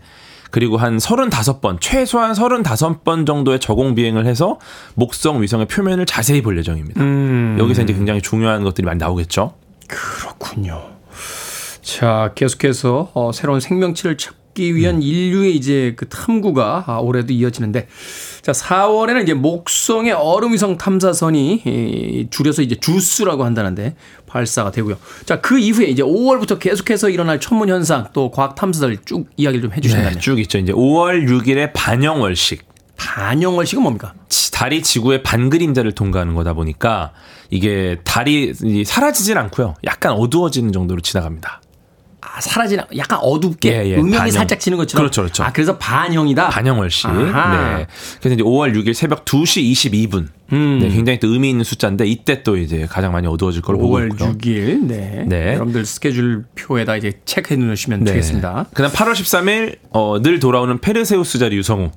[0.51, 4.59] 그리고 한 35번, 최소한 35번 정도의 저공 비행을 해서
[4.95, 7.01] 목성 위성의 표면을 자세히 볼 예정입니다.
[7.01, 7.57] 음.
[7.59, 9.53] 여기서 이제 굉장히 중요한 것들이 많이 나오겠죠.
[9.87, 10.81] 그렇군요.
[11.81, 17.87] 자, 계속해서 어, 새로운 생명체를 찾 기 위한 인류의 이제 그 탐구가 아, 올해도 이어지는데
[18.41, 23.95] 자, 4월에는 이제 목성의 얼음 위성 탐사선이 이, 줄여서 이제 주스라고 한다는데
[24.27, 24.97] 발사가 되고요.
[25.25, 29.73] 자, 그 이후에 이제 5월부터 계속해서 일어날 천문 현상 또 과학 탐사들 쭉 이야기를 좀
[29.73, 30.57] 해주신다면 네, 쭉 있죠.
[30.57, 32.67] 이제 5월 6일에 반영월식.
[32.97, 34.13] 반영월식은 뭡니까?
[34.29, 37.13] 지- 달이 지구의 반 그림자를 통과하는 거다 보니까
[37.49, 39.75] 이게 달이 이 사라지진 않고요.
[39.85, 41.61] 약간 어두워지는 정도로 지나갑니다.
[42.21, 44.31] 아, 사라지나 약간 어둡게 예, 예, 음영이 반영.
[44.31, 45.03] 살짝 지는 것처럼.
[45.03, 45.43] 그렇죠, 그렇죠.
[45.43, 46.49] 아, 그래서 반영이다.
[46.49, 47.05] 반영월식.
[47.07, 47.77] 아하.
[47.77, 47.87] 네.
[48.19, 50.27] 그래서 이제 5월 6일 새벽 2시 22분.
[50.51, 50.79] 음.
[50.81, 54.11] 네, 굉장히 또 의미 있는 숫자인데 이때 또 이제 가장 많이 어두워질 걸로 보고 5월
[54.13, 54.33] 있고요.
[54.33, 54.85] 6일.
[54.85, 55.25] 네.
[55.27, 55.53] 네.
[55.53, 58.65] 여러분들 스케줄 표에다 이제 체크해 놓으시면 되겠습니다.
[58.73, 61.91] 그다음 8월 13일 어, 늘 돌아오는 페르세우스 자리 유성우.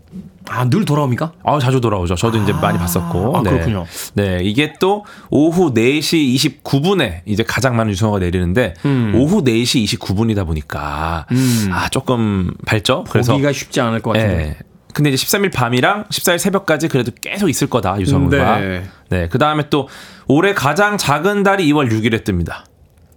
[0.49, 1.33] 아, 늘 돌아옵니까?
[1.45, 2.17] 아, 자주 돌아오죠.
[2.17, 3.37] 저도 이제 많이 봤었고.
[3.37, 3.51] 아, 네.
[3.51, 3.87] 그렇군요.
[4.15, 6.35] 네, 이게 또 오후 4시
[6.65, 9.13] 29분에 이제 가장 많은 유성화가 내리는데 음.
[9.15, 11.27] 오후 4시 29분이다 보니까
[11.71, 13.05] 아, 조금 밝죠?
[13.05, 14.57] 보기가 쉽지 않을 것 같은데.
[14.59, 14.72] 예.
[14.93, 18.59] 근데 이제 13일 밤이랑 14일 새벽까지 그래도 계속 있을 거다, 유성우가.
[18.61, 18.85] 네.
[19.09, 19.29] 네.
[19.29, 19.89] 그 다음에 또
[20.29, 22.65] 올해 가장 작은 달이 2월 6일에 뜹니다.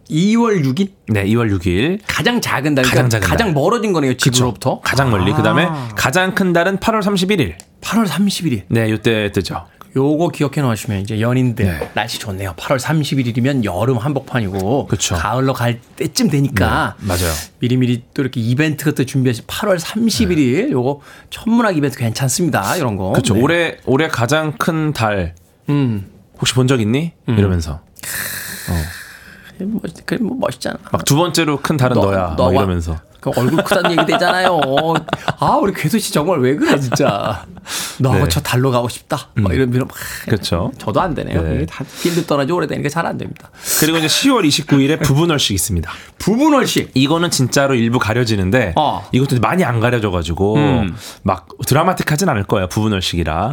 [0.09, 1.99] 2월 6일 네, 2월 6일.
[2.07, 3.53] 가장 작은 달, 가장 그러니까 작은 가장 달.
[3.53, 4.13] 멀어진 거네요.
[4.15, 4.80] 지구로부터.
[4.82, 5.34] 가장 멀리.
[5.34, 7.55] 그 다음에 가장 큰 달은 8월 31일.
[7.82, 8.63] 8월 30일이.
[8.67, 9.65] 네, 요때 뜨죠.
[9.95, 11.91] 요거 기억해 놓으시면 이제 연인들 네.
[11.93, 12.53] 날씨 좋네요.
[12.57, 15.15] 8월 31일이면 여름 한복판이고 그쵸.
[15.15, 17.31] 가을로 갈 때쯤 되니까 네, 맞아요.
[17.59, 22.75] 미리미리 또 이렇게 이벤트 같은 거 준비하시 8월 31일 요거 천문학 이벤트 괜찮습니다.
[22.75, 23.11] 이런 거.
[23.13, 23.35] 그렇죠.
[23.35, 23.41] 네.
[23.41, 25.33] 올해 올해 가장 큰 달
[25.69, 26.07] 음.
[26.39, 27.13] 혹시 본 적 있니?
[27.27, 27.79] 이러면서
[29.59, 30.77] 멋, 그래 뭐 멋있잖아.
[30.91, 34.59] 막 두 번째로 큰 달은 너- 너, 야 너와- 이러면서 그 얼굴 크다는 얘기 되잖아요.
[35.39, 37.45] 아, 우리 궤도 씨 정말 왜 그래, 진짜.
[37.99, 38.30] 너하고 네.
[38.30, 39.30] 저 달로 가고 싶다.
[39.36, 39.95] 뭐 이런, 이런, 막.
[40.26, 40.71] 그렇죠.
[40.78, 41.41] 저도 안 되네요.
[41.41, 41.55] 네.
[41.55, 43.49] 이게 다 필드 떠나지 오래되니까 잘 안 됩니다.
[43.80, 45.91] 그리고 이제 10월 29일에 부분월식 있습니다.
[46.17, 46.91] 부분월식.
[46.95, 49.07] 이거는 진짜로 일부 가려지는데 어.
[49.11, 50.95] 이것도 많이 안 가려져가지고 음.
[51.21, 53.51] 막 드라마틱하진 않을 거예요 부분월식이라.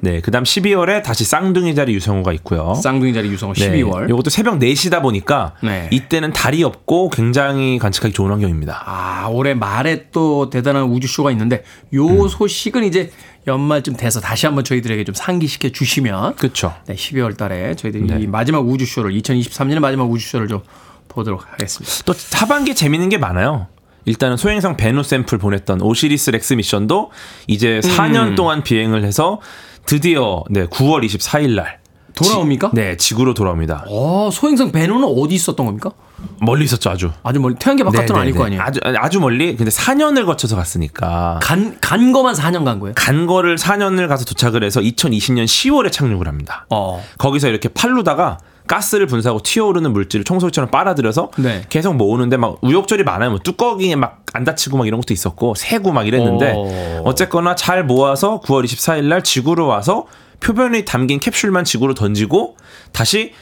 [0.00, 2.74] 네, 그 다음 12월에 다시 쌍둥이 자리 유성우가 있고요.
[2.74, 4.08] 쌍둥이 자리 유성호 네, 12월.
[4.08, 5.88] 이것도 새벽 4시다 보니까 네.
[5.90, 8.82] 이때는 달이 없고 굉장히 관측하기 좋은 환경입니다.
[8.86, 12.28] 아, 올해 말에 또 대단한 우주쇼가 있는데 요 음.
[12.28, 13.10] 소식은 이제
[13.46, 16.74] 연말쯤 돼서 다시 한번 저희들에게 좀 상기시켜 주시면 그렇죠.
[16.86, 18.20] 네, 12월 달에 저희들이 네.
[18.20, 20.62] 이 마지막 우주쇼를 2023년의 마지막 우주쇼를 좀
[21.08, 22.04] 보도록 하겠습니다.
[22.04, 23.66] 또 하반기 재밌는 게 많아요.
[24.04, 27.10] 일단은 소행성 베누 샘플 보냈던 오시리스 렉스 미션도
[27.46, 29.40] 이제 4년 동안 비행을 해서
[29.86, 31.80] 드디어 네, 9월 24일 날
[32.14, 32.70] 돌아옵니까?
[32.70, 33.86] 지, 네, 지구로 돌아옵니다.
[33.88, 35.92] 어, 소행성 베누는 어디 있었던 겁니까?
[36.40, 37.10] 멀리 있었죠, 아주.
[37.22, 38.58] 아주 멀리 태양계 바깥은 네, 아닐 네, 거 네.
[38.58, 38.62] 아니에요.
[38.62, 39.56] 아주 아주 멀리.
[39.56, 42.94] 근데 4년을 거쳐서 갔으니까 간, 간 거만 4년 간 거예요?
[42.96, 46.66] 간 거를 4년을 가서 도착을 해서 2020년 10월에 착륙을 합니다.
[46.70, 47.02] 어.
[47.18, 51.64] 거기서 이렇게 팔루다가 가스를 분사하고 튀어오르는 물질을 청소기처럼 빨아들여서 네.
[51.68, 53.30] 계속 모으는데 막 우욕절이 많아요.
[53.30, 57.02] 뭐 뚜껑이에 막안 닫히고 막 이런 것도 있었고 새고 막 이랬는데 어.
[57.04, 60.06] 어쨌거나 잘 모아서 9월 24일 날 지구로 와서
[60.40, 62.56] 표면에 담긴 캡슐만 지구로 던지고
[62.92, 63.32] 다시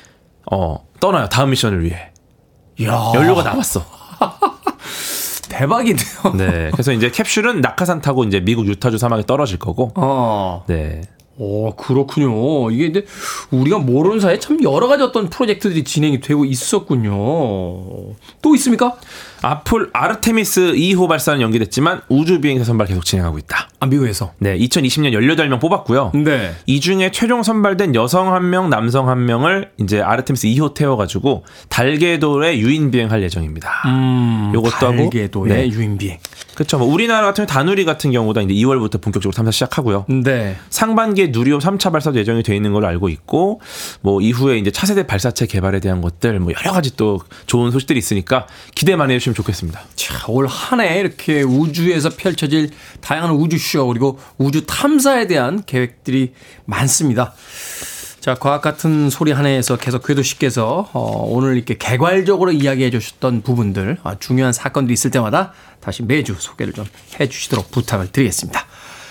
[0.51, 1.29] 어 떠나요.
[1.29, 2.10] 다음 미션을 위해.
[2.85, 3.85] 야 연료가 남았어.
[5.49, 6.33] 대박이네요.
[6.37, 6.71] 네.
[6.73, 9.91] 그래서 이제 캡슐은 낙하산 타고 이제 미국 유타주 사막에 떨어질 거고.
[9.97, 10.65] 어.
[10.67, 11.03] 네.
[11.41, 12.71] 오, 그렇군요.
[12.71, 13.07] 이게 근데
[13.51, 17.15] 우리가 모르는 사이에 참 여러 가지 어떤 프로젝트들이 진행이 되고 있었군요.
[18.43, 18.97] 또 있습니까?
[19.41, 23.71] 앞을 아르테미스 2호 발사는 연기됐지만 우주 비행사 선발 계속 진행하고 있다.
[23.81, 24.35] 아, 미국에서.
[24.37, 26.13] 네, 2020년 18명 뽑았고요.
[26.15, 26.53] 네.
[26.67, 31.45] 이 중에 최종 선발된 여성 한 명, 남성 한 명을 이제 아르테미스 2호 태워 가지고
[31.71, 33.71] 달궤도에 유인 비행할 예정입니다.
[33.87, 35.69] 음, 요것도 하고 달궤도의 네.
[35.71, 36.19] 유인 비행.
[36.61, 36.77] 그렇죠.
[36.77, 40.05] 뭐 우리나라 같은 경우 다누리 같은 경우도 이제 2월부터 본격적으로 탐사 시작하고요.
[40.11, 40.59] 네.
[40.69, 43.63] 상반기에 누리호 3차 발사도 예정이 되어 있는 걸로 알고 있고
[44.03, 48.47] 뭐 이후에 이제 차세대 발사체 개발에 대한 것들 뭐 여러 가지 또 좋은 소식들이 있으니까
[48.75, 49.81] 기대 많이 해주시면 좋겠습니다.
[49.95, 52.69] 자, 올 한 해 이렇게 우주에서 펼쳐질
[53.01, 56.35] 다양한 우주쇼 그리고 우주 탐사에 대한 계획들이
[56.67, 57.33] 많습니다.
[58.21, 63.41] 자, 과학 같은 소리 한 해에서 계속 궤도 씨께서 어, 오늘 이렇게 개괄적으로 이야기해 주셨던
[63.43, 66.85] 부분들, 아, 중요한 사건들이 있을 때마다 다시 매주 소개를 좀
[67.19, 68.65] 해 주시도록 부탁을 드리겠습니다.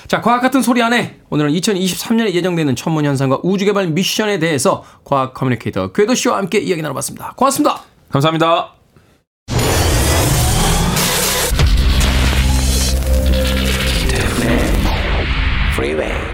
[0.08, 5.34] 자, 과학 같은 소리 하네 오늘은 2023년에 예정되는 천문 현상과 우주 개발 미션에 대해서 과학
[5.34, 7.34] 커뮤니케이터 궤도 씨와 함께 이야기 나눠봤습니다.
[7.36, 7.82] 고맙습니다.
[8.10, 8.74] 감사합니다.
[15.76, 16.29] Freeway.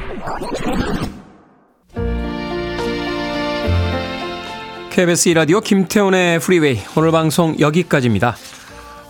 [4.95, 8.37] KBS 2라디오 김태훈의 프리웨이 오늘 방송 여기까지입니다.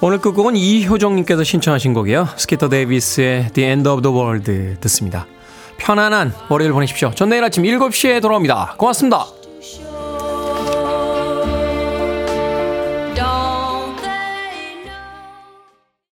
[0.02, 2.28] 오늘 끝곡은 이효정님께서 신청하신 곡이요.
[2.38, 5.28] 스키터 데이비스의 The End of the World 듣습니다.
[5.78, 7.12] 편안한 월요일 보내십시오.
[7.14, 8.74] 전 내일 아침 7시에 돌아옵니다.
[8.80, 9.28] 고맙습니다.